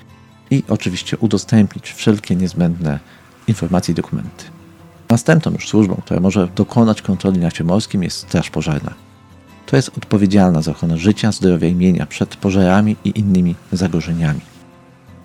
i 0.52 0.64
oczywiście 0.70 1.18
udostępnić 1.18 1.92
wszelkie 1.92 2.36
niezbędne 2.36 3.00
informacje 3.48 3.92
i 3.92 3.96
dokumenty. 3.96 4.46
Następną 5.10 5.52
już 5.52 5.68
służbą, 5.68 5.96
która 6.06 6.20
może 6.20 6.48
dokonać 6.56 7.02
kontroli 7.02 7.40
na 7.40 7.50
morskim 7.64 8.04
jest 8.04 8.18
Straż 8.18 8.50
Pożarna. 8.50 9.09
To 9.70 9.76
jest 9.76 9.98
odpowiedzialna 9.98 10.62
za 10.62 10.72
ochronę 10.72 10.98
życia, 10.98 11.32
zdrowia 11.32 11.68
i 11.68 11.76
mienia 11.76 12.06
przed 12.06 12.36
pożarami 12.36 12.96
i 13.04 13.20
innymi 13.20 13.56
zagrożeniami. 13.72 14.42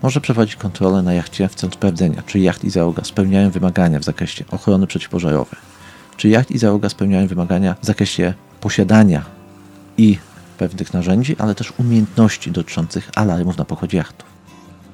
Może 0.02 0.20
przeprowadzić 0.20 0.56
kontrolę 0.56 1.02
na 1.02 1.14
jachcie 1.14 1.48
w 1.48 1.54
celu 1.54 1.72
sprawdzenia, 1.72 2.22
czy 2.26 2.38
jacht 2.38 2.64
i 2.64 2.70
załoga 2.70 3.04
spełniają 3.04 3.50
wymagania 3.50 3.98
w 3.98 4.04
zakresie 4.04 4.44
ochrony 4.50 4.86
przeciwpożarowej, 4.86 5.60
czy 6.16 6.28
jacht 6.28 6.50
i 6.50 6.58
załoga 6.58 6.88
spełniają 6.88 7.26
wymagania 7.26 7.76
w 7.82 7.86
zakresie 7.86 8.34
posiadania 8.60 9.24
i 9.98 10.18
pewnych 10.58 10.94
narzędzi, 10.94 11.36
ale 11.38 11.54
też 11.54 11.72
umiejętności 11.78 12.50
dotyczących 12.50 13.10
alarmów 13.14 13.58
na 13.58 13.64
pokładzie 13.64 13.96
jachtów. 13.96 14.28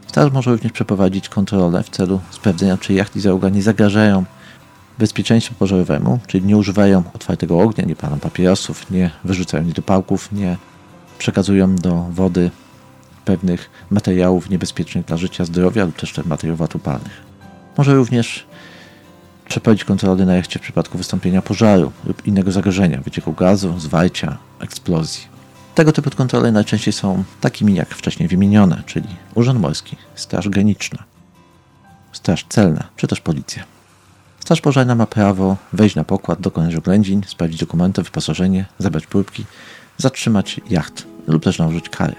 Straż 0.07 0.33
może 0.33 0.51
również 0.51 0.73
przeprowadzić 0.73 1.29
kontrolę 1.29 1.83
w 1.83 1.91
celu 1.91 2.21
sprawdzenia, 2.31 2.79
czy 2.79 2.93
jacht 2.93 3.17
i 3.17 3.21
załoga 3.21 3.49
nie 3.49 3.63
zagrażają 3.63 4.25
bezpieczeństwu 5.01 5.55
pożarowemu, 5.55 6.19
czyli 6.27 6.47
nie 6.47 6.57
używają 6.57 7.03
otwartego 7.15 7.61
ognia, 7.61 7.85
nie 7.85 7.97
palą 7.97 8.19
papierosów, 8.19 8.91
nie 8.91 9.11
wyrzucają 9.25 9.65
niedopałków, 9.65 10.33
nie 10.33 10.57
przekazują 11.19 11.77
do 11.77 12.07
wody 12.11 12.51
pewnych 13.25 13.71
materiałów 13.91 14.51
niebezpiecznych 14.51 15.05
dla 15.05 15.17
życia, 15.17 15.45
zdrowia 15.45 15.85
lub 15.85 15.97
też 15.97 16.25
materiałów 16.25 16.63
atopalnych. 16.63 17.23
Może 17.79 17.95
również 17.95 18.47
przeprowadzić 19.49 19.85
kontrolę 19.85 20.27
na 20.27 20.35
jachcie 20.35 20.59
w 20.59 20.63
przypadku 20.63 20.99
wystąpienia 20.99 21.43
pożaru 21.43 21.93
lub 22.05 22.27
innego 22.27 22.53
zagrożenia, 22.53 23.01
wycieku 23.01 23.33
gazu, 23.33 23.81
zwarcia, 23.81 24.37
eksplozji. 24.61 25.23
Tego 25.75 25.93
typu 25.93 26.11
kontrole 26.11 26.53
najczęściej 26.53 26.93
są 26.93 27.25
takimi 27.41 27.75
jak 27.75 27.95
wcześniej 27.95 28.29
wymienione, 28.29 28.83
czyli 28.87 29.09
Urząd 29.35 29.61
Morski, 29.61 29.97
Straż 30.15 30.49
Graniczna, 30.49 31.05
Straż 32.13 32.47
Celna 32.49 32.89
czy 32.97 33.07
też 33.07 33.21
Policja. 33.21 33.80
Straż 34.51 34.61
Pożarna 34.61 34.95
ma 34.95 35.07
prawo 35.07 35.57
wejść 35.73 35.97
na 35.97 36.05
pokład, 36.05 36.41
dokonać 36.41 36.75
oględzin, 36.75 37.23
sprawdzić 37.27 37.61
dokumenty, 37.61 38.03
wyposażenie, 38.03 38.65
zabrać 38.79 39.07
próbki, 39.07 39.45
zatrzymać 39.99 40.61
jacht 40.71 41.07
lub 41.27 41.45
też 41.45 41.59
nałożyć 41.59 41.89
karę. 41.89 42.15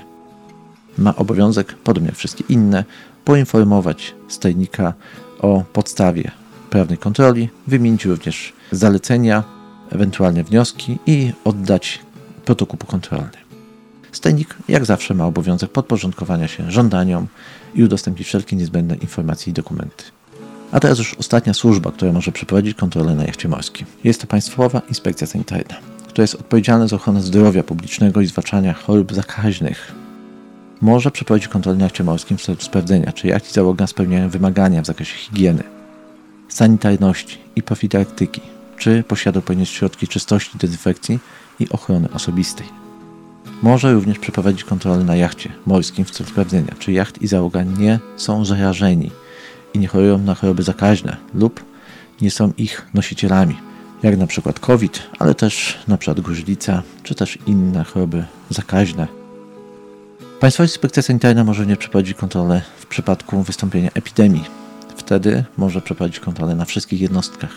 Ma 0.98 1.16
obowiązek, 1.16 1.76
podobnie 1.84 2.10
jak 2.10 2.18
wszystkie 2.18 2.44
inne, 2.50 2.84
poinformować 3.26 4.16
stajnika 4.28 4.94
o 5.40 5.64
podstawie 5.74 6.32
prawnej 6.70 6.98
kontroli, 6.98 7.50
wymienić 7.68 8.06
również 8.06 8.54
zalecenia, 8.72 9.44
ewentualnie 9.90 10.44
wnioski 10.44 11.00
i 11.06 11.34
oddać 11.44 12.00
protokół 12.46 12.80
kontrolny. 12.88 13.38
Stajnik, 14.12 14.56
jak 14.68 14.86
zawsze, 14.86 15.14
ma 15.14 15.26
obowiązek 15.26 15.72
podporządkowania 15.72 16.48
się 16.48 16.72
żądaniom 16.72 17.28
i 17.76 17.84
udostępnić 17.84 18.28
wszelkie 18.28 18.56
niezbędne 18.56 18.96
informacje 18.96 19.52
i 19.52 19.54
dokumenty. 19.54 20.04
A 20.72 20.80
teraz 20.80 20.98
już 20.98 21.14
ostatnia 21.14 21.54
służba, 21.54 21.92
która 21.92 22.12
może 22.12 22.32
przeprowadzić 22.32 22.78
kontrolę 22.78 23.16
na 23.16 23.24
jachcie 23.24 23.50
morskim. 23.50 23.88
Jest 24.04 24.22
to 24.22 24.28
Państwowa 24.28 24.82
Inspekcja 24.90 25.28
Sanitarna, 25.28 25.76
która 26.08 26.22
jest 26.22 26.36
odpowiedzialna 26.36 26.88
za 26.88 26.96
ochronę 26.96 27.22
zdrowia 27.22 27.64
publicznego 27.64 28.22
i 28.22 28.26
zwalczania 28.26 28.74
chorób 28.74 29.14
zakaźnych. 29.14 29.92
Może 30.82 31.12
przeprowadzić 31.12 31.48
kontrolę 31.48 31.78
na 31.78 31.84
jachcie 31.84 32.04
morskim 32.04 32.38
w 32.38 32.42
celu 32.42 32.58
sprawdzenia, 32.62 33.12
czy 33.12 33.28
jacht 33.28 33.50
i 33.50 33.54
załoga 33.54 33.88
spełniają 33.88 34.30
wymagania 34.30 34.82
w 34.82 34.86
zakresie 34.86 35.18
higieny, 35.18 35.64
sanitarności 36.50 37.38
i 37.56 37.64
profilaktyki, 37.64 38.42
czy 38.78 39.04
posiada 39.08 39.40
odpowiednie 39.40 39.66
środki 39.66 40.08
czystości, 40.08 40.58
dezynfekcji 40.58 41.20
i 41.60 41.70
ochrony 41.70 42.12
osobistej. 42.14 42.66
Może 43.62 43.94
również 43.94 44.20
przeprowadzić 44.20 44.64
kontrolę 44.64 45.04
na 45.04 45.16
jachcie 45.16 45.50
morskim 45.66 46.06
w 46.06 46.12
celu 46.12 46.30
sprawdzenia, 46.30 46.76
czy 46.80 46.92
jacht 46.92 47.22
i 47.22 47.28
załoga 47.28 47.64
nie 47.64 48.00
są 48.18 48.46
zarażeni 48.46 49.12
i 49.74 49.80
nie 49.80 49.88
chorują 49.88 50.18
na 50.18 50.36
choroby 50.36 50.64
zakaźne 50.64 51.18
lub 51.34 51.64
nie 52.22 52.32
są 52.32 52.54
ich 52.58 52.88
nosicielami, 52.94 53.58
jak 54.04 54.18
na 54.18 54.28
przykład 54.28 54.60
COVID, 54.60 55.04
ale 55.20 55.36
też 55.36 55.80
na 55.88 55.98
przykład 55.98 56.22
gruźlica, 56.22 56.84
czy 57.04 57.16
też 57.16 57.38
inne 57.48 57.84
choroby 57.84 58.26
zakaźne. 58.50 59.08
Państwowa 60.40 60.66
Inspekcja 60.66 61.04
Sanitarna 61.04 61.44
może 61.44 61.66
nie 61.66 61.78
przeprowadzić 61.78 62.18
kontrolę 62.18 62.62
w 62.80 62.86
przypadku 62.86 63.44
wystąpienia 63.44 63.90
epidemii. 63.94 64.44
Wtedy 64.98 65.44
może 65.58 65.82
przeprowadzić 65.82 66.20
kontrolę 66.20 66.56
na 66.56 66.66
wszystkich 66.66 67.02
jednostkach. 67.02 67.52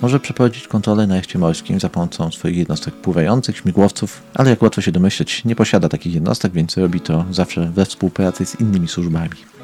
Może 0.00 0.20
przeprowadzić 0.20 0.68
kontrolę 0.68 1.06
na 1.06 1.16
jachcie 1.16 1.38
morskim 1.38 1.80
za 1.80 1.88
pomocą 1.88 2.30
swoich 2.30 2.56
jednostek 2.56 2.94
pływających, 2.94 3.56
śmigłowców, 3.56 4.22
ale 4.34 4.50
jak 4.50 4.62
łatwo 4.62 4.80
się 4.80 4.92
domyśleć, 4.92 5.44
nie 5.44 5.56
posiada 5.56 5.88
takich 5.88 6.14
jednostek, 6.14 6.52
więc 6.52 6.76
robi 6.76 7.00
to 7.00 7.24
zawsze 7.30 7.70
we 7.74 7.84
współpracy 7.84 8.46
z 8.46 8.60
innymi 8.60 8.88
służbami. 8.88 9.57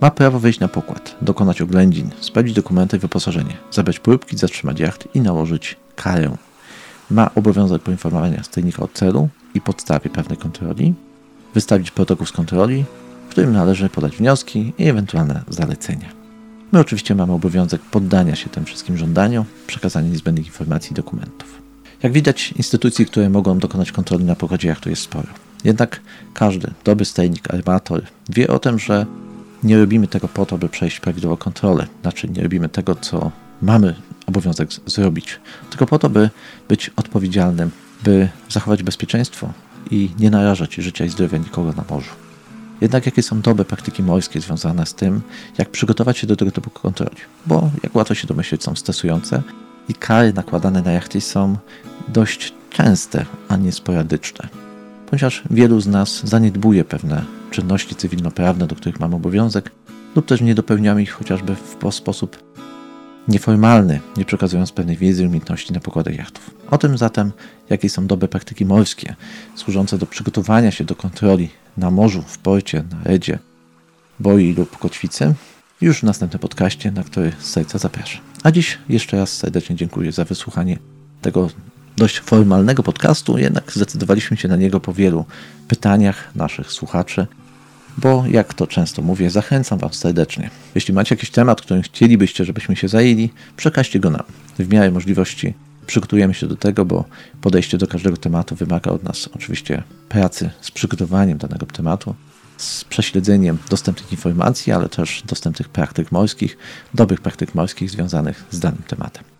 Ma 0.00 0.10
prawo 0.10 0.40
wejść 0.40 0.60
na 0.60 0.68
pokład, 0.68 1.16
dokonać 1.22 1.62
oględzin, 1.62 2.10
sprawdzić 2.20 2.54
dokumenty 2.54 2.96
i 2.96 3.00
wyposażenie, 3.00 3.56
zabrać 3.70 3.98
próbki, 3.98 4.36
zatrzymać 4.36 4.80
jacht 4.80 5.08
i 5.14 5.20
nałożyć 5.20 5.76
karę. 5.96 6.36
Ma 7.10 7.34
obowiązek 7.34 7.82
poinformowania 7.82 8.42
stajnika 8.42 8.82
o 8.82 8.88
celu 8.88 9.28
i 9.54 9.60
podstawie 9.60 10.10
pewnej 10.10 10.38
kontroli, 10.38 10.94
wystawić 11.54 11.90
protokół 11.90 12.26
z 12.26 12.32
kontroli, 12.32 12.84
w 13.28 13.30
którym 13.30 13.52
należy 13.52 13.88
podać 13.88 14.16
wnioski 14.16 14.72
i 14.78 14.88
ewentualne 14.88 15.42
zalecenia. 15.48 16.08
My 16.72 16.78
oczywiście 16.78 17.14
mamy 17.14 17.32
obowiązek 17.32 17.80
poddania 17.82 18.36
się 18.36 18.50
tym 18.50 18.64
wszystkim 18.64 18.96
żądaniom, 18.96 19.44
przekazania 19.66 20.08
niezbędnych 20.08 20.46
informacji 20.46 20.92
i 20.92 20.94
dokumentów. 20.94 21.62
Jak 22.02 22.12
widać, 22.12 22.52
instytucji, 22.52 23.06
które 23.06 23.30
mogą 23.30 23.58
dokonać 23.58 23.92
kontroli 23.92 24.24
na 24.24 24.34
pokładzie 24.34 24.68
jachtu 24.68 24.90
jest 24.90 25.02
sporo. 25.02 25.28
Jednak 25.64 26.00
każdy 26.34 26.70
dobry 26.84 27.04
stajnik, 27.04 27.54
armator 27.54 28.02
wie 28.28 28.48
o 28.48 28.58
tym, 28.58 28.78
że 28.78 29.06
nie 29.62 29.78
robimy 29.78 30.08
tego 30.08 30.28
po 30.28 30.46
to, 30.46 30.58
by 30.58 30.68
przejść 30.68 31.00
prawidłową 31.00 31.36
kontrolę. 31.36 31.86
Znaczy, 32.02 32.28
nie 32.28 32.42
robimy 32.42 32.68
tego, 32.68 32.94
co 32.94 33.30
mamy 33.62 33.94
obowiązek 34.26 34.68
zrobić, 34.86 35.40
tylko 35.70 35.86
po 35.86 35.98
to, 35.98 36.10
by 36.10 36.30
być 36.68 36.90
odpowiedzialnym, 36.96 37.70
by 38.04 38.28
zachować 38.48 38.82
bezpieczeństwo 38.82 39.52
i 39.90 40.10
nie 40.18 40.30
narażać 40.30 40.74
życia 40.74 41.04
i 41.04 41.08
zdrowia 41.08 41.38
nikogo 41.38 41.72
na 41.72 41.84
morzu. 41.90 42.10
Jednak 42.80 43.06
jakie 43.06 43.22
są 43.22 43.40
dobre 43.40 43.64
praktyki 43.64 44.02
morskie 44.02 44.40
związane 44.40 44.86
z 44.86 44.94
tym, 44.94 45.20
jak 45.58 45.70
przygotować 45.70 46.18
się 46.18 46.26
do 46.26 46.36
tego 46.36 46.50
typu 46.50 46.70
kontroli? 46.70 47.16
Bo, 47.46 47.70
jak 47.82 47.94
łatwo 47.94 48.14
się 48.14 48.26
domyślić, 48.26 48.62
są 48.62 48.74
stresujące 48.74 49.42
i 49.88 49.94
kary 49.94 50.32
nakładane 50.32 50.82
na 50.82 50.92
jachty 50.92 51.20
są 51.20 51.56
dość 52.08 52.54
częste, 52.70 53.26
a 53.48 53.56
nie 53.56 53.72
sporadyczne. 53.72 54.48
Ponieważ 55.10 55.42
wielu 55.50 55.80
z 55.80 55.86
nas 55.86 56.26
zaniedbuje 56.26 56.84
pewne 56.84 57.37
czynności 57.50 57.94
cywilnoprawne, 57.94 58.66
do 58.66 58.76
których 58.76 59.00
mamy 59.00 59.16
obowiązek, 59.16 59.70
lub 60.16 60.26
też 60.26 60.40
nie 60.40 60.54
dopełniamy 60.54 61.02
ich 61.02 61.12
chociażby 61.12 61.54
w 61.54 61.94
sposób 61.94 62.48
nieformalny, 63.28 64.00
nie 64.16 64.24
przekazując 64.24 64.72
pewnej 64.72 64.96
wiedzy 64.96 65.22
i 65.22 65.26
umiejętności 65.26 65.72
na 65.72 65.80
pokładach 65.80 66.16
jachtów. 66.16 66.50
O 66.70 66.78
tym 66.78 66.98
zatem, 66.98 67.32
jakie 67.70 67.90
są 67.90 68.06
dobre 68.06 68.28
praktyki 68.28 68.64
morskie 68.64 69.16
służące 69.54 69.98
do 69.98 70.06
przygotowania 70.06 70.70
się 70.70 70.84
do 70.84 70.94
kontroli 70.94 71.48
na 71.76 71.90
morzu, 71.90 72.22
w 72.22 72.38
porcie, 72.38 72.84
na 72.90 73.04
redzie, 73.04 73.38
boi 74.20 74.54
lub 74.54 74.78
kotwicy, 74.78 75.34
już 75.80 76.00
w 76.00 76.02
następnym 76.02 76.40
podcaście, 76.40 76.90
na 76.90 77.02
który 77.02 77.32
z 77.38 77.50
serca 77.50 77.78
zapraszam. 77.78 78.20
A 78.42 78.50
dziś 78.50 78.78
jeszcze 78.88 79.16
raz 79.16 79.32
serdecznie 79.32 79.76
dziękuję 79.76 80.12
za 80.12 80.24
wysłuchanie 80.24 80.78
tego 81.22 81.50
dość 81.98 82.18
formalnego 82.18 82.82
podcastu, 82.82 83.38
jednak 83.38 83.72
zdecydowaliśmy 83.72 84.36
się 84.36 84.48
na 84.48 84.56
niego 84.56 84.80
po 84.80 84.92
wielu 84.92 85.24
pytaniach 85.68 86.34
naszych 86.34 86.72
słuchaczy, 86.72 87.26
bo 87.98 88.24
jak 88.30 88.54
to 88.54 88.66
często 88.66 89.02
mówię, 89.02 89.30
zachęcam 89.30 89.78
Was 89.78 89.94
serdecznie. 89.94 90.50
Jeśli 90.74 90.94
macie 90.94 91.14
jakiś 91.14 91.30
temat, 91.30 91.60
którym 91.60 91.82
chcielibyście, 91.82 92.44
żebyśmy 92.44 92.76
się 92.76 92.88
zajęli, 92.88 93.30
przekażcie 93.56 94.00
go 94.00 94.10
nam. 94.10 94.22
W 94.58 94.72
miarę 94.72 94.90
możliwości 94.90 95.54
przygotujemy 95.86 96.34
się 96.34 96.46
do 96.46 96.56
tego, 96.56 96.84
bo 96.84 97.04
podejście 97.40 97.78
do 97.78 97.86
każdego 97.86 98.16
tematu 98.16 98.54
wymaga 98.54 98.90
od 98.90 99.02
nas 99.02 99.28
oczywiście 99.34 99.82
pracy 100.08 100.50
z 100.60 100.70
przygotowaniem 100.70 101.38
danego 101.38 101.66
tematu, 101.66 102.14
z 102.56 102.84
prześledzeniem 102.84 103.58
dostępnych 103.70 104.12
informacji, 104.12 104.72
ale 104.72 104.88
też 104.88 105.22
dostępnych 105.26 105.68
praktyk 105.68 106.12
morskich, 106.12 106.56
dobrych 106.94 107.20
praktyk 107.20 107.54
morskich 107.54 107.90
związanych 107.90 108.44
z 108.50 108.60
danym 108.60 108.82
tematem. 108.88 109.37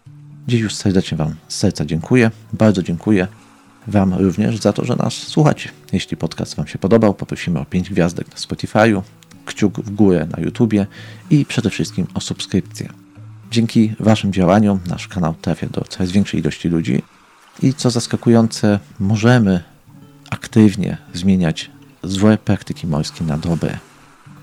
Dziś 0.48 0.60
już 0.60 0.74
serdecznie 0.74 1.18
Wam 1.18 1.34
z 1.48 1.56
serca 1.56 1.84
dziękuję. 1.84 2.30
Bardzo 2.52 2.82
dziękuję 2.82 3.28
Wam 3.86 4.14
również 4.14 4.58
za 4.58 4.72
to, 4.72 4.84
że 4.84 4.96
nas 4.96 5.14
słuchacie. 5.14 5.70
Jeśli 5.92 6.16
podcast 6.16 6.56
Wam 6.56 6.66
się 6.66 6.78
podobał, 6.78 7.14
poprosimy 7.14 7.60
o 7.60 7.64
5 7.64 7.90
gwiazdek 7.90 8.28
na 8.28 8.36
Spotify'u, 8.36 9.02
kciuk 9.44 9.80
w 9.80 9.90
górę 9.90 10.26
na 10.36 10.42
YouTubie 10.42 10.86
i 11.30 11.44
przede 11.44 11.70
wszystkim 11.70 12.06
o 12.14 12.20
subskrypcję. 12.20 12.88
Dzięki 13.50 13.92
Waszym 14.00 14.32
działaniom 14.32 14.80
nasz 14.86 15.08
kanał 15.08 15.34
trafia 15.42 15.66
do 15.66 15.84
coraz 15.88 16.10
większej 16.10 16.40
ilości 16.40 16.68
ludzi 16.68 17.02
i 17.62 17.74
co 17.74 17.90
zaskakujące, 17.90 18.78
możemy 19.00 19.62
aktywnie 20.30 20.96
zmieniać 21.14 21.70
złe 22.02 22.38
praktyki 22.38 22.86
morskie 22.86 23.24
na 23.24 23.38
dobre. 23.38 23.78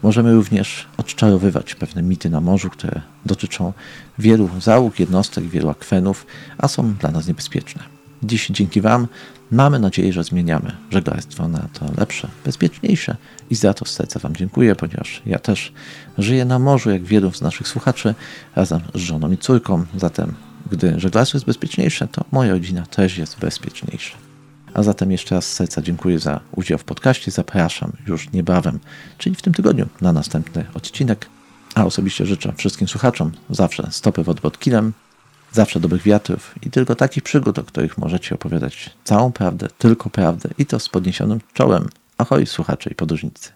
Możemy 0.06 0.34
również 0.34 0.88
odczarowywać 0.98 1.76
pewne 1.76 2.04
mity 2.04 2.30
na 2.30 2.41
morzu, 2.41 2.70
które 2.70 3.02
dotyczą 3.26 3.74
wielu 4.20 4.50
załóg, 4.60 5.00
jednostek, 5.00 5.44
wielu 5.44 5.70
akwenów, 5.70 6.26
a 6.58 6.68
są 6.68 6.94
dla 6.94 7.12
nas 7.12 7.28
niebezpieczne. 7.28 7.84
Dziś 8.24 8.48
dzięki 8.48 8.82
Wam 8.82 9.08
mamy 9.52 9.80
nadzieję, 9.80 10.13
że 10.13 10.24
zmieniamy 10.24 10.76
żeglarstwo 10.91 11.48
na 11.48 11.68
to 11.74 11.86
lepsze, 11.98 12.28
bezpieczniejsze 12.46 13.15
i 13.50 13.56
za 13.56 13.74
to 13.74 13.86
z 13.86 13.89
serca 13.89 14.20
Wam 14.20 14.36
dziękuję, 14.36 14.76
ponieważ 14.76 15.22
ja 15.26 15.39
też 15.39 15.74
żyję 16.18 16.46
na 16.46 16.60
morzu, 16.60 16.89
jak 16.89 17.04
wielu 17.04 17.32
z 17.32 17.41
naszych 17.41 17.68
słuchaczy, 17.68 18.15
razem 18.56 18.82
z 18.96 19.00
żoną 19.00 19.32
i 19.32 19.38
córką. 19.38 19.86
Zatem, 19.98 20.34
gdy 20.72 21.00
żeglarstwo 21.00 21.38
jest 21.38 21.46
bezpieczniejsze, 21.46 22.08
to 22.08 22.26
moja 22.32 22.52
rodzina 22.52 22.86
też 22.86 23.18
jest 23.18 23.39
bezpieczniejsza. 23.39 24.25
A 24.76 24.84
zatem 24.84 25.12
jeszcze 25.12 25.36
raz 25.36 25.46
z 25.46 25.54
serca 25.54 25.82
dziękuję 25.82 26.20
za 26.20 26.40
udział 26.56 26.78
w 26.78 26.84
podcaście. 26.84 27.32
Zapraszam 27.32 27.92
już 28.08 28.32
niebawem, 28.32 28.80
czyli 29.18 29.36
w 29.36 29.42
tym 29.42 29.54
tygodniu, 29.54 29.88
na 30.02 30.14
następny 30.14 30.66
odcinek. 30.74 31.30
A 31.76 31.86
osobiście 31.86 32.26
życzę 32.26 32.54
wszystkim 32.58 32.88
słuchaczom 32.88 33.32
zawsze 33.50 33.88
stopy 33.92 34.24
pod 34.24 34.60
kilem, 34.60 34.94
zawsze 35.52 35.80
dobrych 35.80 36.04
wiatrów 36.04 36.56
i 36.62 36.70
tylko 36.70 36.96
takich 36.96 37.24
przygód, 37.24 37.60
o 37.60 37.64
których 37.64 37.98
możecie 37.98 38.36
opowiadać 38.36 38.90
całą 39.04 39.32
prawdę, 39.32 39.68
tylko 39.78 40.10
prawdę 40.10 40.50
i 40.58 40.66
to 40.66 40.80
z 40.80 40.90
podniesionym 40.90 41.40
czołem. 41.54 41.90
Ahoj 42.18 42.46
słuchacze 42.46 42.90
i 42.90 42.96
podróżnicy. 42.96 43.55